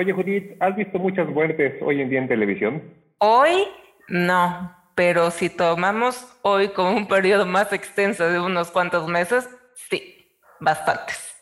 Oye, 0.00 0.12
Judith, 0.12 0.56
¿has 0.60 0.76
visto 0.76 0.96
muchas 1.00 1.26
muertes 1.26 1.74
hoy 1.82 2.00
en 2.00 2.08
día 2.08 2.20
en 2.20 2.28
televisión? 2.28 2.94
Hoy 3.18 3.66
no, 4.06 4.72
pero 4.94 5.32
si 5.32 5.50
tomamos 5.50 6.24
hoy 6.42 6.68
como 6.68 6.92
un 6.92 7.08
periodo 7.08 7.46
más 7.46 7.72
extenso 7.72 8.30
de 8.30 8.38
unos 8.38 8.70
cuantos 8.70 9.08
meses, 9.08 9.48
sí, 9.90 10.38
bastantes. 10.60 11.34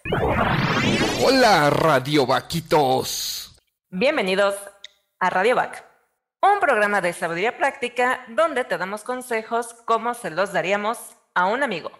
Hola, 1.22 1.68
Radio 1.68 2.24
Vaquitos. 2.24 3.60
Bienvenidos 3.90 4.54
a 5.20 5.28
Radio 5.28 5.54
Vac, 5.54 5.84
un 6.40 6.58
programa 6.58 7.02
de 7.02 7.12
sabiduría 7.12 7.58
práctica 7.58 8.24
donde 8.28 8.64
te 8.64 8.78
damos 8.78 9.04
consejos 9.04 9.74
como 9.84 10.14
se 10.14 10.30
los 10.30 10.54
daríamos 10.54 11.14
a 11.34 11.44
un 11.44 11.62
amigo. 11.62 11.90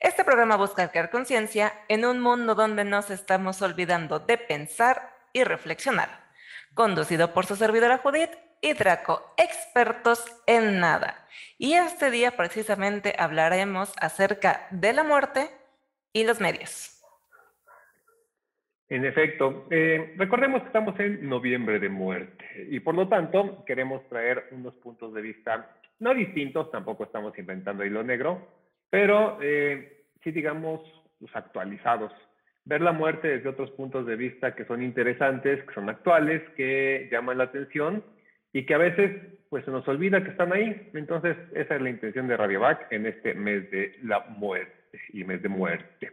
Este 0.00 0.24
programa 0.24 0.56
busca 0.56 0.88
crear 0.88 1.08
conciencia 1.10 1.72
en 1.86 2.04
un 2.04 2.18
mundo 2.18 2.56
donde 2.56 2.82
nos 2.82 3.10
estamos 3.10 3.62
olvidando 3.62 4.18
de 4.18 4.38
pensar 4.38 5.09
y 5.32 5.44
reflexionar. 5.44 6.08
Conducido 6.74 7.32
por 7.32 7.46
su 7.46 7.56
servidora 7.56 7.98
Judith 7.98 8.30
y 8.60 8.74
Draco, 8.74 9.34
expertos 9.36 10.24
en 10.46 10.80
nada. 10.80 11.26
Y 11.58 11.74
este 11.74 12.10
día 12.10 12.32
precisamente 12.32 13.14
hablaremos 13.18 13.92
acerca 14.00 14.66
de 14.70 14.92
la 14.92 15.04
muerte 15.04 15.50
y 16.12 16.24
los 16.24 16.40
medios. 16.40 16.96
En 18.88 19.04
efecto, 19.04 19.68
eh, 19.70 20.14
recordemos 20.16 20.62
que 20.62 20.66
estamos 20.66 20.98
en 20.98 21.28
noviembre 21.28 21.78
de 21.78 21.88
muerte 21.88 22.44
y 22.70 22.80
por 22.80 22.96
lo 22.96 23.08
tanto 23.08 23.64
queremos 23.64 24.06
traer 24.08 24.48
unos 24.50 24.74
puntos 24.74 25.14
de 25.14 25.22
vista 25.22 25.76
no 26.00 26.14
distintos, 26.14 26.70
tampoco 26.72 27.04
estamos 27.04 27.38
inventando 27.38 27.84
hilo 27.84 28.02
negro, 28.02 28.48
pero 28.88 29.38
eh, 29.40 30.06
sí 30.24 30.32
digamos 30.32 30.80
los 31.20 31.30
actualizados 31.36 32.12
ver 32.64 32.80
la 32.80 32.92
muerte 32.92 33.28
desde 33.28 33.48
otros 33.48 33.70
puntos 33.72 34.06
de 34.06 34.16
vista 34.16 34.54
que 34.54 34.64
son 34.64 34.82
interesantes, 34.82 35.64
que 35.64 35.74
son 35.74 35.88
actuales, 35.88 36.42
que 36.56 37.08
llaman 37.10 37.38
la 37.38 37.44
atención 37.44 38.04
y 38.52 38.66
que 38.66 38.74
a 38.74 38.78
veces 38.78 39.10
pues 39.48 39.64
se 39.64 39.70
nos 39.70 39.86
olvida 39.88 40.22
que 40.22 40.30
están 40.30 40.52
ahí. 40.52 40.90
Entonces, 40.94 41.36
esa 41.54 41.76
es 41.76 41.82
la 41.82 41.90
intención 41.90 42.28
de 42.28 42.36
Radio 42.36 42.60
Back 42.60 42.86
en 42.90 43.06
este 43.06 43.34
mes 43.34 43.70
de 43.70 43.96
la 44.02 44.20
muerte 44.20 45.00
y 45.12 45.24
mes 45.24 45.42
de 45.42 45.48
muerte. 45.48 46.12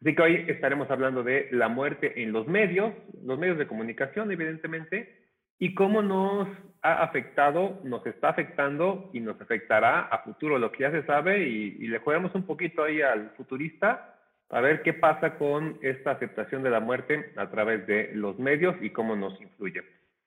Así 0.00 0.14
que 0.14 0.22
hoy 0.22 0.44
estaremos 0.48 0.90
hablando 0.90 1.22
de 1.22 1.48
la 1.52 1.68
muerte 1.68 2.22
en 2.22 2.32
los 2.32 2.48
medios, 2.48 2.92
los 3.22 3.38
medios 3.38 3.58
de 3.58 3.66
comunicación, 3.66 4.32
evidentemente, 4.32 5.20
y 5.58 5.74
cómo 5.74 6.02
nos 6.02 6.48
ha 6.82 7.04
afectado, 7.04 7.80
nos 7.84 8.04
está 8.06 8.30
afectando 8.30 9.10
y 9.12 9.20
nos 9.20 9.40
afectará 9.40 10.00
a 10.00 10.18
futuro, 10.24 10.58
lo 10.58 10.72
que 10.72 10.80
ya 10.80 10.90
se 10.90 11.04
sabe, 11.04 11.46
y, 11.46 11.76
y 11.78 11.86
le 11.86 11.98
jugamos 11.98 12.34
un 12.34 12.44
poquito 12.46 12.82
ahí 12.82 13.00
al 13.00 13.30
futurista 13.36 14.11
a 14.52 14.60
ver 14.60 14.82
qué 14.82 14.92
pasa 14.92 15.38
con 15.38 15.78
esta 15.82 16.12
aceptación 16.12 16.62
de 16.62 16.70
la 16.70 16.80
muerte 16.80 17.32
a 17.36 17.50
través 17.50 17.86
de 17.86 18.10
los 18.14 18.38
medios 18.38 18.76
y 18.82 18.90
cómo 18.90 19.16
nos 19.16 19.40
influye. 19.40 19.82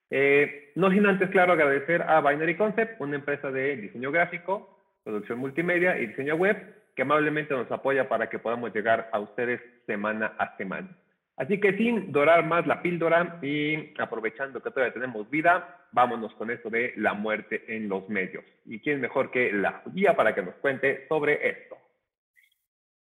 Eh, 0.09 0.71
no 0.75 0.89
sin 0.91 1.05
antes, 1.05 1.29
claro, 1.29 1.53
agradecer 1.53 2.01
a 2.01 2.21
Binary 2.21 2.57
Concept, 2.57 2.99
una 2.99 3.15
empresa 3.15 3.51
de 3.51 3.77
diseño 3.77 4.11
gráfico, 4.11 4.79
producción 5.03 5.39
multimedia 5.39 5.99
y 5.99 6.07
diseño 6.07 6.35
web, 6.35 6.57
que 6.95 7.03
amablemente 7.03 7.53
nos 7.53 7.71
apoya 7.71 8.09
para 8.09 8.27
que 8.27 8.39
podamos 8.39 8.73
llegar 8.73 9.09
a 9.11 9.19
ustedes 9.19 9.61
semana 9.85 10.33
a 10.39 10.57
semana. 10.57 10.89
Así 11.37 11.59
que 11.59 11.77
sin 11.77 12.11
dorar 12.11 12.45
más 12.45 12.65
la 12.65 12.81
píldora 12.81 13.37
y 13.41 13.93
aprovechando 13.99 14.63
que 14.63 14.71
todavía 14.71 14.93
tenemos 14.93 15.29
vida, 15.29 15.85
vámonos 15.91 16.33
con 16.35 16.49
esto 16.49 16.69
de 16.69 16.93
la 16.95 17.13
muerte 17.13 17.63
en 17.67 17.89
los 17.89 18.07
medios. 18.09 18.43
¿Y 18.65 18.79
quién 18.79 19.01
mejor 19.01 19.29
que 19.29 19.51
la 19.51 19.73
judía 19.83 20.15
para 20.15 20.33
que 20.33 20.41
nos 20.41 20.55
cuente 20.55 21.05
sobre 21.09 21.47
esto? 21.47 21.77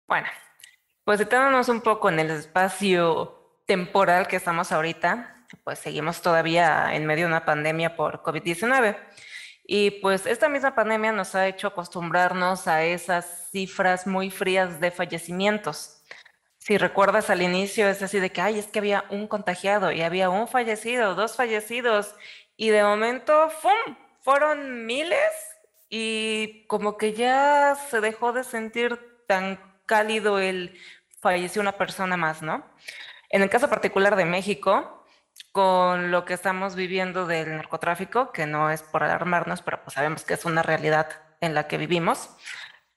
Bueno, 0.08 0.28
pues 1.04 1.20
situándonos 1.20 1.70
un 1.70 1.82
poco 1.82 2.10
en 2.10 2.20
el 2.20 2.32
espacio 2.32 3.60
temporal 3.66 4.28
que 4.28 4.38
estamos 4.38 4.72
ahorita, 4.72 5.46
pues 5.64 5.80
seguimos 5.80 6.22
todavía 6.22 6.96
en 6.96 7.06
medio 7.06 7.26
de 7.26 7.32
una 7.32 7.46
pandemia 7.46 7.96
por 7.96 8.22
COVID-19. 8.24 8.98
Y 9.66 9.92
pues 10.02 10.26
esta 10.26 10.50
misma 10.50 10.76
pandemia 10.76 11.12
nos 11.12 11.36
ha 11.36 11.48
hecho 11.48 11.68
acostumbrarnos 11.68 12.68
a 12.68 12.84
esas 12.84 13.50
cifras 13.52 14.08
muy 14.08 14.30
frías 14.30 14.80
de 14.80 14.92
fallecimientos. 14.92 16.04
Si 16.58 16.78
recuerdas 16.78 17.30
al 17.30 17.42
inicio 17.42 17.88
es 17.88 18.02
así 18.02 18.20
de 18.20 18.30
que, 18.32 18.42
ay, 18.42 18.60
es 18.60 18.68
que 18.68 18.80
había 18.80 19.06
un 19.10 19.28
contagiado 19.28 19.92
y 19.92 20.02
había 20.02 20.30
un 20.30 20.48
fallecido, 20.48 21.16
dos 21.16 21.36
fallecidos, 21.36 22.16
y 22.56 22.70
de 22.70 22.84
momento, 22.84 23.50
¡fum! 23.50 23.98
Fueron 24.22 24.86
miles 24.86 25.20
y 25.90 26.66
como 26.68 26.98
que 26.98 27.14
ya 27.14 27.76
se 27.90 28.00
dejó 28.00 28.32
de 28.32 28.44
sentir 28.44 28.98
tan 29.28 29.60
cálido 29.86 30.40
el 30.40 30.80
falleció 31.24 31.62
una 31.62 31.72
persona 31.72 32.18
más, 32.18 32.44
¿no? 32.44 32.64
En 33.30 33.42
el 33.42 33.50
caso 33.50 33.68
particular 33.68 34.16
de 34.16 34.26
México, 34.26 35.04
con 35.52 36.12
lo 36.12 36.26
que 36.26 36.34
estamos 36.34 36.76
viviendo 36.76 37.26
del 37.26 37.56
narcotráfico, 37.56 38.32
que 38.32 38.46
no 38.46 38.70
es 38.70 38.84
por 38.84 39.04
alarmarnos, 39.04 39.62
pero 39.64 39.82
pues 39.84 39.96
sabemos 39.96 40.24
que 40.24 40.36
es 40.36 40.46
una 40.46 40.62
realidad 40.62 41.10
en 41.42 41.56
la 41.56 41.68
que 41.68 41.78
vivimos. 41.78 42.30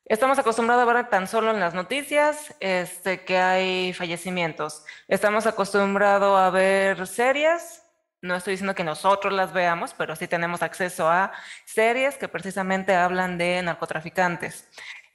Estamos 0.04 0.38
acostumbrados 0.38 0.88
a 0.88 0.92
ver 0.92 1.08
tan 1.08 1.26
solo 1.26 1.50
en 1.50 1.60
las 1.60 1.74
noticias 1.74 2.54
este, 2.60 3.24
que 3.24 3.38
hay 3.38 3.92
fallecimientos. 3.92 4.84
Estamos 5.08 5.46
acostumbrados 5.46 6.38
a 6.38 6.50
ver 6.50 7.06
series. 7.06 7.82
No 8.22 8.36
estoy 8.36 8.52
diciendo 8.52 8.74
que 8.74 8.84
nosotros 8.84 9.32
las 9.32 9.52
veamos, 9.52 9.94
pero 9.94 10.16
sí 10.16 10.28
tenemos 10.28 10.62
acceso 10.62 11.08
a 11.08 11.32
series 11.64 12.16
que 12.16 12.28
precisamente 12.28 12.94
hablan 12.94 13.36
de 13.36 13.62
narcotraficantes. 13.62 14.68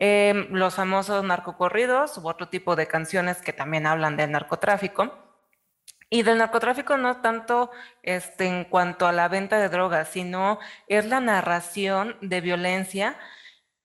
Em, 0.03 0.47
los 0.49 0.73
famosos 0.73 1.23
narcocorridos 1.23 2.17
u 2.17 2.27
otro 2.27 2.49
tipo 2.49 2.75
de 2.75 2.87
canciones 2.87 3.39
que 3.43 3.53
también 3.53 3.85
hablan 3.85 4.17
del 4.17 4.31
narcotráfico. 4.31 5.15
Y 6.09 6.23
del 6.23 6.39
narcotráfico 6.39 6.97
no 6.97 7.21
tanto 7.21 7.69
este, 8.01 8.47
en 8.47 8.65
cuanto 8.65 9.05
a 9.05 9.11
la 9.11 9.27
venta 9.27 9.59
de 9.59 9.69
drogas, 9.69 10.07
sino 10.09 10.57
es 10.87 11.05
la 11.05 11.19
narración 11.19 12.17
de 12.21 12.41
violencia 12.41 13.15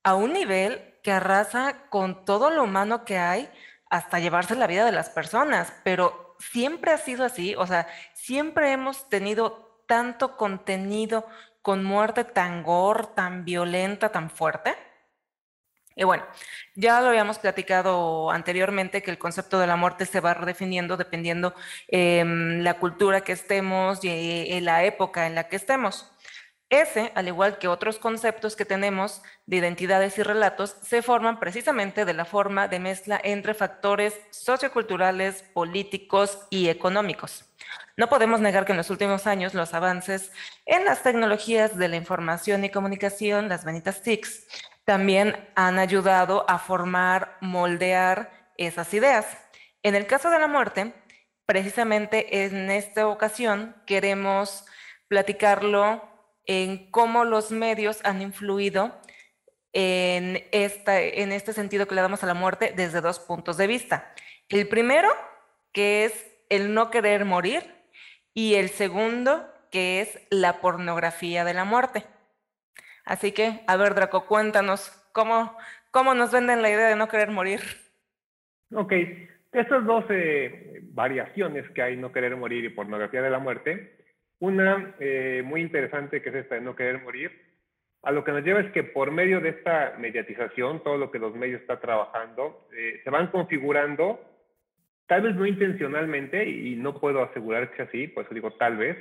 a 0.05 0.15
un 0.15 0.33
nivel 0.33 0.95
que 1.03 1.13
arrasa 1.13 1.91
con 1.91 2.25
todo 2.25 2.49
lo 2.49 2.65
humano 2.65 3.05
que 3.05 3.19
hay 3.19 3.51
hasta 3.91 4.19
llevarse 4.19 4.57
la 4.57 4.67
vida 4.67 4.87
de 4.87 4.93
las 4.93 5.11
personas. 5.11 5.71
Pero 5.85 6.35
siempre 6.39 6.93
ha 6.93 6.99
sido 6.99 7.27
así, 7.27 7.55
o 7.57 7.67
sea, 7.67 7.89
siempre 8.15 8.73
hemos 8.73 9.11
tenido 9.11 9.83
tanto 9.87 10.39
contenido 10.39 11.27
con 11.61 11.85
muerte 11.85 12.25
tan 12.25 12.63
gore, 12.63 13.09
tan 13.15 13.45
violenta, 13.45 14.09
tan 14.09 14.31
fuerte. 14.31 14.75
Y 15.99 16.05
bueno, 16.05 16.25
ya 16.75 17.01
lo 17.01 17.09
habíamos 17.09 17.39
platicado 17.39 18.31
anteriormente 18.31 19.03
que 19.03 19.11
el 19.11 19.19
concepto 19.19 19.59
de 19.59 19.67
la 19.67 19.77
muerte 19.77 20.05
se 20.05 20.21
va 20.21 20.35
redefiniendo 20.35 20.99
dependiendo 20.99 21.55
eh, 21.89 22.23
la 22.27 22.75
cultura 22.75 23.23
que 23.23 23.33
estemos 23.33 24.05
y 24.05 24.09
eh, 24.11 24.61
la 24.61 24.85
época 24.85 25.27
en 25.27 25.35
la 25.35 25.49
que 25.49 25.57
estemos. 25.57 26.13
Ese, 26.69 27.13
al 27.15 27.29
igual 27.29 27.59
que 27.59 27.69
otros 27.69 27.99
conceptos 27.99 28.57
que 28.57 28.65
tenemos 28.65 29.23
de 29.47 29.57
identidades 29.57 30.19
y 30.19 30.23
relatos, 30.23 30.77
se 30.83 31.01
forman 31.01 31.39
precisamente 31.39 32.05
de 32.05 32.13
la 32.13 32.25
forma 32.25 32.69
de 32.69 32.81
mezcla 32.81 33.21
entre 33.23 33.55
factores 33.55 34.15
socioculturales, 34.31 35.45
políticos 35.55 36.47
y 36.51 36.69
económicos. 36.69 37.45
No 37.97 38.09
podemos 38.09 38.41
negar 38.41 38.67
que 38.67 38.73
en 38.73 38.79
los 38.79 38.91
últimos 38.91 39.27
años 39.29 39.55
los 39.55 39.75
avances 39.75 40.33
en 40.67 40.85
las 40.85 41.03
tecnologías 41.05 41.79
de 41.79 41.89
la 41.89 41.97
información 41.97 42.65
y 42.65 42.71
comunicación, 42.71 43.49
las 43.49 43.65
benitas 43.65 44.03
TICs, 44.03 44.47
también 44.87 45.37
han 45.57 45.79
ayudado 45.79 46.49
a 46.49 46.59
formar, 46.59 47.37
moldear 47.41 48.31
esas 48.57 48.95
ideas. 48.95 49.27
En 49.83 49.97
el 49.97 50.07
caso 50.07 50.31
de 50.31 50.39
la 50.39 50.47
muerte, 50.47 50.95
precisamente 51.45 52.45
en 52.45 52.71
esta 52.71 53.09
ocasión 53.09 53.77
queremos 53.85 54.65
platicarlo 55.09 56.09
en 56.47 56.91
cómo 56.93 57.25
los 57.25 57.51
medios 57.51 57.99
han 58.05 58.23
influido 58.23 58.97
en, 59.73 60.45
en 60.53 61.33
este 61.33 61.53
sentido 61.53 61.89
que 61.89 61.97
le 61.97 62.03
damos 62.03 62.23
a 62.23 62.27
la 62.27 62.35
muerte 62.35 62.73
desde 62.75 63.01
dos 63.01 63.19
puntos 63.19 63.57
de 63.57 63.67
vista. 63.67 64.15
El 64.49 64.69
primero, 64.69 65.11
que 65.73 66.05
es 66.05 66.27
el 66.49 66.73
no 66.73 66.91
querer 66.93 67.25
morir, 67.25 67.75
y 68.35 68.55
el 68.55 68.71
segundo, 68.71 69.53
que 69.73 70.01
es 70.01 70.21
la 70.31 70.61
pornografía 70.61 71.45
de 71.45 71.55
la 71.55 71.65
muerte. 71.65 72.07
Así 73.07 73.33
que, 73.33 73.61
a 73.69 73.77
ver, 73.77 73.95
Draco, 73.95 74.27
cuéntanos 74.27 74.91
cómo, 75.13 75.57
cómo 75.93 76.13
nos 76.13 76.33
venden 76.33 76.61
la 76.61 76.71
idea 76.71 76.89
de 76.89 76.97
no 76.97 77.09
querer 77.09 77.31
morir. 77.31 77.61
Ok, 78.75 78.93
estas 79.53 79.87
dos 79.87 80.05
eh, 80.11 80.81
variaciones 80.83 81.71
que 81.71 81.83
hay, 81.83 81.97
no 81.97 82.13
querer 82.13 82.37
morir 82.37 82.65
y 82.65 82.69
pornografía 82.69 83.23
de 83.23 83.31
la 83.31 83.39
muerte, 83.39 83.97
una 84.41 84.95
eh, 84.99 85.43
muy 85.47 85.63
interesante 85.63 86.21
que 86.21 86.31
es 86.31 86.35
esta 86.35 86.57
de 86.57 86.61
no 86.61 86.75
querer 86.75 87.01
morir, 87.03 87.31
a 88.03 88.11
lo 88.11 88.25
que 88.25 88.33
nos 88.33 88.45
lleva 88.45 88.61
es 88.61 88.73
que 88.73 88.83
por 88.83 89.13
medio 89.13 89.41
de 89.41 89.51
esta 89.51 89.95
mediatización, 89.99 90.83
todo 90.83 90.97
lo 90.97 91.11
que 91.13 91.21
los 91.21 91.35
medios 91.35 91.61
están 91.61 91.81
trabajando, 91.81 92.69
eh, 92.77 93.01
se 93.05 93.11
van 93.11 93.29
configurando, 93.29 94.21
tal 95.07 95.23
vez 95.23 95.37
no 95.37 95.47
intencionalmente, 95.47 96.45
y 96.45 96.75
no 96.75 97.01
puedo 97.01 97.23
asegurar 97.23 97.71
que 97.71 97.83
así, 97.83 98.09
por 98.09 98.25
eso 98.25 98.35
digo 98.35 98.51
tal 98.53 98.77
vez, 98.77 98.99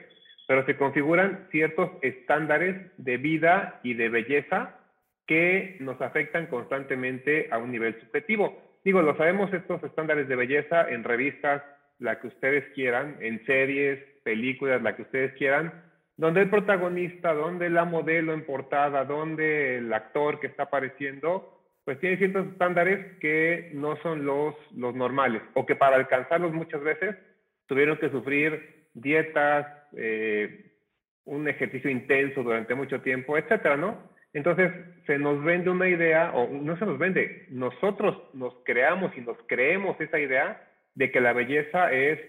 pero 0.48 0.66
se 0.66 0.78
configuran 0.78 1.48
ciertos 1.52 1.90
estándares 2.02 2.92
de 2.98 3.18
vida 3.18 3.80
y 3.84 3.94
de 3.94 4.10
belleza 4.10 4.76
que 5.26 5.78
nos 5.80 6.00
afectan 6.02 6.48
constantemente 6.48 7.48
a 7.52 7.58
un 7.58 7.72
nivel 7.72 8.00
subjetivo. 8.00 8.62
Digo, 8.84 9.02
lo 9.02 9.18
sabemos 9.18 9.52
estos 9.54 9.84
estándares 9.84 10.28
de 10.28 10.36
belleza 10.36 10.90
en 10.90 11.04
revistas 11.04 11.64
la 11.98 12.20
que 12.20 12.28
ustedes 12.28 12.66
quieran, 12.74 13.18
en 13.22 13.44
series, 13.46 14.00
películas, 14.24 14.82
la 14.82 14.96
que 14.96 15.04
ustedes 15.04 15.34
quieran, 15.34 15.84
donde 16.18 16.42
el 16.42 16.50
protagonista, 16.50 17.34
donde 17.34 17.70
la 17.70 17.86
modelo 17.86 18.34
en 18.34 18.46
portada, 18.46 19.06
donde 19.06 19.78
el 19.78 19.92
actor 19.94 20.40
que 20.40 20.48
está 20.48 20.64
apareciendo, 20.64 21.64
pues 21.84 22.00
tiene 22.00 22.18
ciertos 22.18 22.48
estándares 22.48 23.18
que 23.20 23.72
no 23.74 23.96
son 23.98 24.26
los, 24.26 24.56
los 24.76 24.96
normales, 24.96 25.42
o 25.54 25.66
que 25.66 25.76
para 25.76 25.96
alcanzarlos 25.96 26.54
muchas 26.54 26.82
veces 26.82 27.16
tuvieron 27.68 27.98
que 27.98 28.10
sufrir 28.10 28.88
dietas, 28.94 29.68
eh, 29.96 30.72
un 31.26 31.48
ejercicio 31.48 31.90
intenso 31.90 32.44
durante 32.44 32.76
mucho 32.76 33.02
tiempo, 33.02 33.38
etcétera, 33.38 33.78
¿no? 33.78 34.14
Entonces, 34.34 34.72
se 35.08 35.18
nos 35.18 35.44
vende 35.44 35.70
una 35.70 35.88
idea, 35.88 36.32
o 36.34 36.50
no 36.50 36.78
se 36.78 36.86
nos 36.86 37.00
vende, 37.00 37.46
nosotros 37.50 38.22
nos 38.34 38.54
creamos 38.66 39.16
y 39.18 39.22
nos 39.22 39.38
creemos 39.48 40.00
esa 40.00 40.20
idea 40.20 40.62
de 40.94 41.10
que 41.10 41.22
la 41.22 41.34
belleza 41.34 41.92
es 41.92 42.20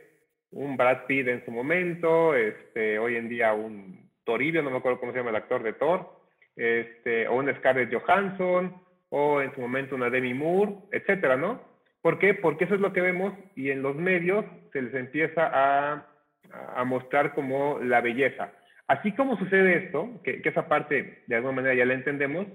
un 0.53 0.77
Brad 0.77 1.07
Pitt 1.07 1.27
en 1.29 1.45
su 1.45 1.51
momento, 1.51 2.35
este, 2.35 2.99
hoy 2.99 3.17
en 3.17 3.29
día 3.29 3.53
un 3.53 4.09
Toribio, 4.25 4.63
no 4.63 4.71
me 4.71 4.79
acuerdo 4.79 5.01
cómo 5.01 5.13
se 5.13 5.19
llama 5.19 5.31
el 5.31 5.37
actor 5.37 5.63
de 5.63 5.73
Thor, 5.73 6.09
este, 6.57 7.29
o 7.29 7.35
un 7.37 7.53
Scarlett 7.57 7.93
Johansson, 7.93 8.75
o 9.09 9.41
en 9.41 9.55
su 9.55 9.61
momento 9.61 9.95
una 9.95 10.11
Demi 10.11 10.35
Moore, 10.35 10.75
etcétera, 10.93 11.37
¿no? 11.37 11.61
¿Por 12.03 12.19
qué? 12.19 12.35
Porque 12.35 12.65
eso 12.65 12.75
es 12.75 12.81
lo 12.81 12.93
que 12.93 13.01
vemos 13.01 13.35
y 13.55 13.71
en 13.71 13.83
los 13.83 13.97
medios 13.97 14.45
se 14.73 14.83
les 14.83 14.95
empieza 14.95 15.51
a, 15.53 16.07
a 16.52 16.84
mostrar 16.84 17.34
como 17.34 17.78
la 17.81 18.00
belleza. 18.00 18.52
Así 18.87 19.12
como 19.12 19.37
sucede 19.37 19.84
esto, 19.84 20.20
que, 20.22 20.43
que, 20.43 20.48
esa 20.48 20.69
parte 20.69 21.22
de 21.26 21.37
alguna 21.37 21.56
manera 21.56 21.75
ya 21.75 21.84
la 21.84 21.94
entendemos, 21.94 22.46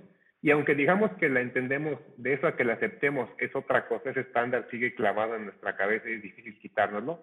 y 0.41 0.49
aunque 0.51 0.75
digamos 0.75 1.11
que 1.19 1.29
la 1.29 1.41
entendemos, 1.41 1.99
de 2.17 2.33
eso 2.33 2.47
a 2.47 2.55
que 2.55 2.63
la 2.63 2.73
aceptemos 2.73 3.29
es 3.37 3.55
otra 3.55 3.87
cosa, 3.87 4.09
ese 4.09 4.21
estándar 4.21 4.67
sigue 4.71 4.95
clavado 4.95 5.35
en 5.35 5.45
nuestra 5.45 5.75
cabeza 5.75 6.09
y 6.09 6.13
es 6.13 6.21
difícil 6.21 6.57
quitárnoslo. 6.59 7.19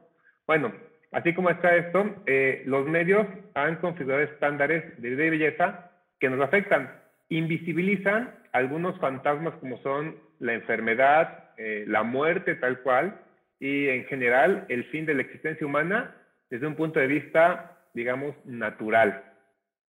Bueno, 0.46 0.72
así 1.10 1.34
como 1.34 1.50
está 1.50 1.74
esto, 1.74 2.22
eh, 2.26 2.62
los 2.66 2.86
medios 2.86 3.26
han 3.54 3.76
configurado 3.76 4.22
estándares 4.22 5.00
de 5.00 5.14
belleza 5.16 5.90
que 6.20 6.30
nos 6.30 6.40
afectan, 6.40 6.92
invisibilizan 7.28 8.34
algunos 8.52 8.98
fantasmas 8.98 9.54
como 9.54 9.78
son 9.78 10.16
la 10.38 10.54
enfermedad, 10.54 11.50
eh, 11.56 11.84
la 11.88 12.04
muerte 12.04 12.54
tal 12.54 12.80
cual, 12.80 13.20
y 13.58 13.88
en 13.88 14.04
general 14.04 14.64
el 14.68 14.84
fin 14.84 15.06
de 15.06 15.14
la 15.14 15.22
existencia 15.22 15.66
humana 15.66 16.14
desde 16.50 16.66
un 16.66 16.74
punto 16.74 17.00
de 17.00 17.06
vista, 17.06 17.78
digamos, 17.94 18.34
natural. 18.44 19.24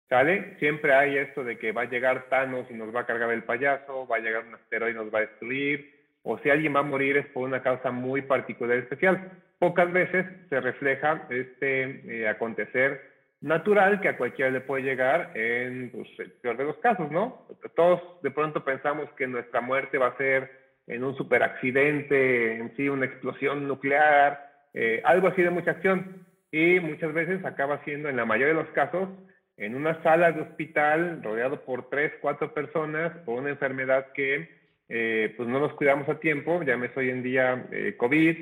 ¿Sale? 0.08 0.56
Siempre 0.58 0.92
hay 0.92 1.16
esto 1.16 1.42
de 1.42 1.58
que 1.58 1.72
va 1.72 1.82
a 1.82 1.90
llegar 1.90 2.28
Thanos 2.28 2.66
y 2.70 2.74
nos 2.74 2.94
va 2.94 3.00
a 3.00 3.06
cargar 3.06 3.30
el 3.30 3.42
payaso, 3.42 4.06
va 4.06 4.16
a 4.16 4.20
llegar 4.20 4.44
un 4.46 4.54
asteroide 4.54 4.92
y 4.92 4.96
nos 4.96 5.12
va 5.12 5.18
a 5.18 5.22
destruir, 5.22 5.94
o 6.22 6.38
si 6.38 6.50
alguien 6.50 6.74
va 6.74 6.80
a 6.80 6.84
morir 6.84 7.16
es 7.16 7.26
por 7.28 7.44
una 7.46 7.62
causa 7.62 7.90
muy 7.90 8.22
particular 8.22 8.76
y 8.76 8.80
especial. 8.80 9.30
Pocas 9.58 9.92
veces 9.92 10.26
se 10.48 10.60
refleja 10.60 11.26
este 11.30 12.22
eh, 12.22 12.28
acontecer 12.28 13.14
natural 13.40 14.00
que 14.00 14.08
a 14.08 14.16
cualquiera 14.16 14.50
le 14.50 14.62
puede 14.62 14.82
llegar 14.82 15.30
en 15.34 15.90
pues, 15.90 16.08
el 16.18 16.32
peor 16.32 16.56
de 16.56 16.64
los 16.64 16.76
casos, 16.78 17.10
¿no? 17.10 17.46
Todos 17.76 18.00
de 18.22 18.30
pronto 18.30 18.64
pensamos 18.64 19.08
que 19.16 19.26
nuestra 19.26 19.60
muerte 19.60 19.98
va 19.98 20.08
a 20.08 20.16
ser 20.16 20.50
en 20.86 21.04
un 21.04 21.14
superaccidente, 21.16 22.56
en 22.56 22.74
sí, 22.76 22.88
una 22.88 23.06
explosión 23.06 23.68
nuclear, 23.68 24.50
eh, 24.72 25.02
algo 25.04 25.28
así 25.28 25.42
de 25.42 25.50
mucha 25.50 25.72
acción. 25.72 26.26
Y 26.54 26.78
muchas 26.78 27.12
veces 27.12 27.44
acaba 27.44 27.82
siendo, 27.82 28.08
en 28.08 28.14
la 28.14 28.24
mayoría 28.24 28.54
de 28.54 28.62
los 28.62 28.70
casos, 28.74 29.08
en 29.56 29.74
una 29.74 30.00
sala 30.04 30.30
de 30.30 30.42
hospital 30.42 31.20
rodeado 31.20 31.64
por 31.64 31.90
tres, 31.90 32.12
cuatro 32.20 32.54
personas 32.54 33.10
por 33.24 33.40
una 33.40 33.50
enfermedad 33.50 34.12
que 34.12 34.48
eh, 34.88 35.34
pues 35.36 35.48
no 35.48 35.58
nos 35.58 35.72
cuidamos 35.72 36.08
a 36.08 36.20
tiempo, 36.20 36.62
llámese 36.62 37.00
hoy 37.00 37.10
en 37.10 37.24
día 37.24 37.66
eh, 37.72 37.96
COVID, 37.96 38.36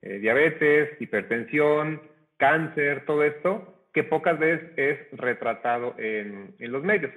diabetes, 0.00 0.98
hipertensión, 0.98 2.00
cáncer, 2.38 3.04
todo 3.04 3.22
esto, 3.22 3.84
que 3.92 4.02
pocas 4.02 4.38
veces 4.38 4.70
es 4.78 4.98
retratado 5.18 5.94
en, 5.98 6.54
en 6.58 6.72
los 6.72 6.82
medios. 6.82 7.12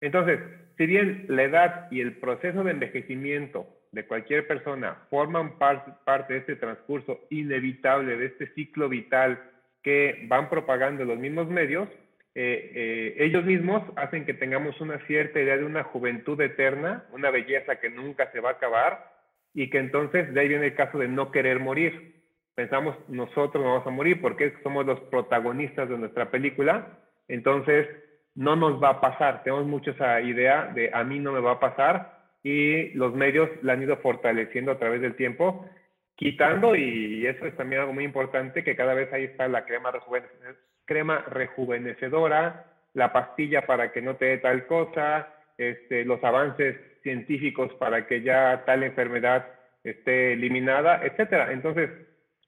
Entonces, 0.00 0.40
si 0.78 0.86
bien 0.86 1.26
la 1.28 1.42
edad 1.42 1.88
y 1.90 2.00
el 2.00 2.16
proceso 2.16 2.64
de 2.64 2.70
envejecimiento 2.70 3.66
de 3.92 4.06
cualquier 4.06 4.46
persona 4.46 5.02
forman 5.10 5.58
parte 5.58 6.32
de 6.32 6.38
este 6.38 6.56
transcurso 6.56 7.26
inevitable, 7.28 8.16
de 8.16 8.26
este 8.26 8.46
ciclo 8.54 8.88
vital 8.88 9.38
que 9.86 10.26
van 10.26 10.50
propagando 10.50 11.06
los 11.06 11.16
mismos 11.16 11.46
medios, 11.48 11.88
eh, 12.34 12.72
eh, 12.74 13.14
ellos 13.20 13.44
mismos 13.44 13.84
hacen 13.94 14.26
que 14.26 14.34
tengamos 14.34 14.80
una 14.80 14.98
cierta 15.06 15.40
idea 15.40 15.56
de 15.56 15.64
una 15.64 15.84
juventud 15.84 16.40
eterna, 16.40 17.06
una 17.12 17.30
belleza 17.30 17.76
que 17.80 17.88
nunca 17.88 18.30
se 18.32 18.40
va 18.40 18.50
a 18.50 18.52
acabar 18.54 19.12
y 19.54 19.70
que 19.70 19.78
entonces 19.78 20.34
de 20.34 20.40
ahí 20.40 20.48
viene 20.48 20.66
el 20.66 20.74
caso 20.74 20.98
de 20.98 21.06
no 21.06 21.30
querer 21.30 21.60
morir 21.60 22.16
pensamos 22.56 22.96
nosotros 23.06 23.62
vamos 23.62 23.86
a 23.86 23.90
morir 23.90 24.20
porque 24.20 24.54
somos 24.64 24.84
los 24.84 24.98
protagonistas 25.02 25.88
de 25.88 25.98
nuestra 25.98 26.30
película, 26.30 26.98
entonces 27.28 27.86
no 28.34 28.56
nos 28.56 28.82
va 28.82 28.90
a 28.90 29.00
pasar. 29.00 29.44
Tenemos 29.44 29.66
mucho 29.66 29.92
esa 29.92 30.20
idea 30.22 30.72
de 30.74 30.90
a 30.92 31.04
mí 31.04 31.20
no 31.20 31.32
me 31.32 31.40
va 31.40 31.52
a 31.52 31.60
pasar 31.60 32.16
y 32.42 32.88
los 32.94 33.14
medios 33.14 33.50
la 33.62 33.74
han 33.74 33.82
ido 33.82 33.98
fortaleciendo 33.98 34.72
a 34.72 34.78
través 34.78 35.02
del 35.02 35.16
tiempo, 35.16 35.68
quitando, 36.16 36.74
y 36.74 37.26
eso 37.26 37.46
es 37.46 37.56
también 37.56 37.82
algo 37.82 37.92
muy 37.92 38.04
importante, 38.04 38.64
que 38.64 38.74
cada 38.74 38.94
vez 38.94 39.12
ahí 39.12 39.24
está 39.24 39.46
la 39.48 39.64
crema, 39.64 39.92
crema 40.84 41.24
rejuvenecedora, 41.28 42.64
la 42.94 43.12
pastilla 43.12 43.66
para 43.66 43.92
que 43.92 44.02
no 44.02 44.16
te 44.16 44.24
dé 44.24 44.38
tal 44.38 44.66
cosa, 44.66 45.28
este, 45.58 46.04
los 46.04 46.22
avances 46.24 46.76
científicos 47.02 47.72
para 47.74 48.06
que 48.06 48.22
ya 48.22 48.64
tal 48.64 48.82
enfermedad 48.82 49.46
esté 49.84 50.32
eliminada, 50.32 51.04
etcétera. 51.04 51.52
Entonces, 51.52 51.90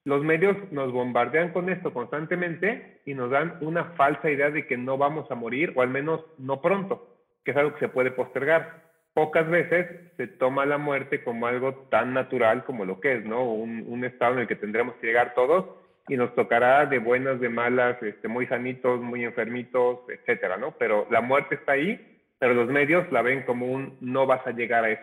los 0.05 0.25
medios 0.25 0.57
nos 0.73 0.91
bombardean 0.91 1.53
con 1.53 1.69
esto 1.69 1.93
constantemente 1.93 3.01
y 3.05 3.15
nos 3.15 3.31
dan 3.31 3.59
una 3.61 3.85
falsa 3.93 4.31
idea 4.31 4.51
de 4.51 4.67
que 4.67 4.79
no 4.79 4.97
vamos 4.97 5.31
a 5.31 5.35
morir, 5.35 5.73
o 5.77 5.83
al 5.83 5.91
menos 5.91 6.25
no 6.39 6.63
pronto, 6.63 7.19
que 7.45 7.51
es 7.51 7.57
algo 7.57 7.75
que 7.75 7.81
se 7.81 7.89
puede 7.89 8.11
postergar. 8.11 8.88
Pocas 9.19 9.51
veces 9.51 10.13
se 10.17 10.29
toma 10.29 10.65
la 10.65 10.79
muerte 10.79 11.25
como 11.25 11.49
algo 11.49 11.75
tan 11.91 12.15
natural 12.15 12.65
como 12.65 12.85
lo 12.85 13.01
que 13.01 13.15
es, 13.15 13.25
¿no? 13.25 13.53
Un, 13.53 14.05
estado 14.05 14.35
en 14.35 14.43
el 14.43 14.47
que 14.47 14.55
tendremos 14.55 14.95
que 14.95 15.09
llegar 15.09 15.35
todos 15.35 15.67
y 16.07 16.17
nos 16.17 16.37
tocará 16.37 16.87
de 16.87 17.01
buenas, 17.01 17.41
de 17.41 17.49
malas, 17.49 18.01
este, 18.01 18.29
muy 18.29 18.47
sanitos, 18.47 19.01
muy 19.01 19.25
enfermitos, 19.25 20.09
etcétera, 20.09 20.57
¿no? 20.57 20.71
Pero 20.79 21.09
la 21.11 21.21
muerte 21.21 21.57
está 21.57 21.73
ahí, 21.73 22.21
pero 22.39 22.55
los 22.55 22.69
medios 22.69 23.11
la 23.11 23.23
ven 23.23 23.43
como 23.43 23.67
un 23.67 23.97
no 24.01 24.25
vas 24.25 24.47
a 24.47 24.53
llegar 24.53 24.85
a 24.85 24.91
eso. 24.91 25.03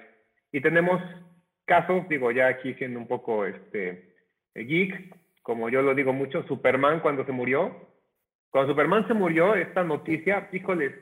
Y 0.53 0.61
tenemos 0.61 1.01
casos, 1.65 2.07
digo, 2.07 2.31
ya 2.31 2.47
aquí 2.47 2.73
siendo 2.75 2.97
un 2.99 3.09
poco, 3.09 3.45
este, 3.45 4.15
geek, 4.55 5.13
como 5.41 5.67
yo 5.67 5.81
lo 5.81 5.93
digo 5.93 6.13
mucho, 6.13 6.41
Superman 6.43 7.01
cuando 7.01 7.25
se 7.25 7.33
murió. 7.33 7.89
Cuando 8.49 8.71
Superman 8.71 9.09
se 9.09 9.13
murió, 9.13 9.55
esta 9.55 9.83
noticia, 9.83 10.47
híjoles, 10.53 10.93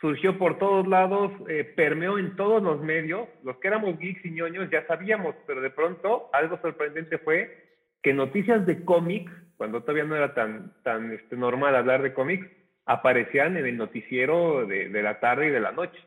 surgió 0.00 0.38
por 0.38 0.58
todos 0.58 0.86
lados, 0.86 1.32
eh, 1.48 1.64
permeó 1.64 2.18
en 2.18 2.36
todos 2.36 2.62
los 2.62 2.80
medios. 2.80 3.28
Los 3.42 3.56
que 3.58 3.68
éramos 3.68 3.98
geeks 3.98 4.24
y 4.24 4.30
ñoños 4.30 4.70
ya 4.70 4.86
sabíamos, 4.86 5.34
pero 5.46 5.60
de 5.60 5.70
pronto 5.70 6.30
algo 6.32 6.58
sorprendente 6.60 7.18
fue 7.18 7.68
que 8.02 8.14
noticias 8.14 8.64
de 8.66 8.84
cómics, 8.84 9.32
cuando 9.56 9.80
todavía 9.80 10.04
no 10.04 10.16
era 10.16 10.34
tan, 10.34 10.72
tan 10.82 11.12
este, 11.12 11.36
normal 11.36 11.74
hablar 11.74 12.02
de 12.02 12.14
cómics, 12.14 12.46
aparecían 12.86 13.56
en 13.56 13.66
el 13.66 13.76
noticiero 13.76 14.66
de, 14.66 14.88
de, 14.88 15.02
la 15.02 15.20
tarde 15.20 15.48
y 15.48 15.50
de 15.50 15.60
la 15.60 15.72
noche. 15.72 15.98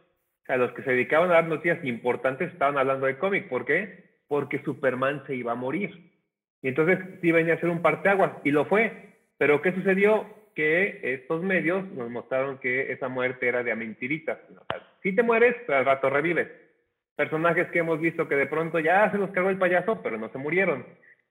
O 0.44 0.46
sea, 0.46 0.58
los 0.58 0.72
que 0.72 0.84
se 0.84 0.92
dedicaban 0.92 1.30
a 1.30 1.34
dar 1.34 1.48
noticias 1.48 1.84
importantes 1.84 2.52
estaban 2.52 2.78
hablando 2.78 3.06
de 3.06 3.18
cómics. 3.18 3.48
¿Por 3.48 3.66
qué? 3.66 4.22
Porque 4.28 4.64
Superman 4.64 5.24
se 5.28 5.36
iba 5.36 5.52
a 5.52 5.56
morir. 5.56 6.12
Y 6.62 6.70
entonces 6.70 7.00
sí 7.22 7.32
venía 7.32 7.56
a 7.56 7.60
ser 7.60 7.70
un 7.70 7.82
parteaguas, 7.82 8.32
y 8.44 8.52
lo 8.52 8.66
fue. 8.66 9.12
Pero 9.38 9.62
¿qué 9.62 9.74
sucedió? 9.74 10.26
Que 10.56 11.00
estos 11.04 11.42
medios 11.44 11.86
nos 11.92 12.10
mostraron 12.10 12.58
que 12.60 12.92
esa 12.92 13.08
muerte 13.08 13.48
era 13.48 13.64
de 13.64 13.72
a 13.72 13.76
mentiritas. 13.76 14.38
si 15.02 15.16
te 15.16 15.24
mueres, 15.24 15.56
al 15.70 15.86
rato 15.86 16.10
revives. 16.10 16.50
Personajes 17.16 17.68
que 17.72 17.80
hemos 17.80 18.00
visto 18.00 18.28
que 18.28 18.36
de 18.36 18.48
pronto 18.48 18.80
ya 18.80 19.12
se 19.12 19.18
los 19.18 19.32
cargó 19.32 19.50
el 19.50 19.58
payaso, 19.58 20.02
pero 20.02 20.18
no 20.18 20.30
se 20.30 20.38
murieron. 20.38 20.86